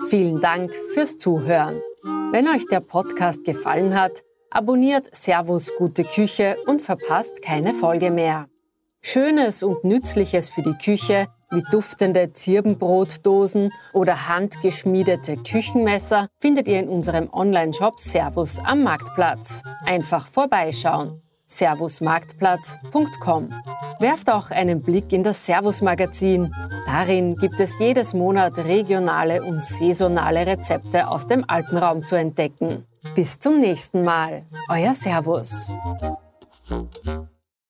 Vielen 0.10 0.40
Dank 0.40 0.72
fürs 0.94 1.18
Zuhören. 1.18 1.82
Wenn 2.32 2.48
euch 2.48 2.68
der 2.68 2.82
Podcast 2.82 3.44
gefallen 3.46 4.00
hat, 4.00 4.24
abonniert 4.52 5.10
Servus 5.16 5.74
Gute 5.76 6.04
Küche 6.04 6.58
und 6.68 6.82
verpasst 6.82 7.42
keine 7.42 7.74
Folge 7.74 8.12
mehr. 8.12 8.48
Schönes 9.08 9.62
und 9.62 9.84
Nützliches 9.84 10.50
für 10.50 10.64
die 10.64 10.74
Küche 10.74 11.28
wie 11.52 11.62
duftende 11.70 12.34
Zirbenbrotdosen 12.34 13.72
oder 13.94 14.28
handgeschmiedete 14.28 15.38
Küchenmesser 15.38 16.28
findet 16.40 16.68
ihr 16.68 16.80
in 16.80 16.90
unserem 16.90 17.30
Online-Shop 17.32 18.00
Servus 18.00 18.58
am 18.58 18.82
Marktplatz. 18.82 19.62
Einfach 19.86 20.28
vorbeischauen. 20.28 21.22
servusmarktplatz.com. 21.46 23.50
Werft 24.00 24.32
auch 24.32 24.50
einen 24.50 24.82
Blick 24.82 25.14
in 25.14 25.22
das 25.22 25.46
Servus-Magazin. 25.46 26.52
Darin 26.88 27.36
gibt 27.36 27.62
es 27.62 27.78
jedes 27.78 28.16
Monat 28.16 28.58
regionale 28.58 29.44
und 29.44 29.64
saisonale 29.64 30.48
Rezepte 30.48 31.08
aus 31.08 31.28
dem 31.28 31.48
Alpenraum 31.48 32.04
zu 32.04 32.16
entdecken. 32.16 32.88
Bis 33.14 33.38
zum 33.38 33.60
nächsten 33.60 34.04
Mal. 34.04 34.48
Euer 34.68 34.96
Servus. 34.96 35.76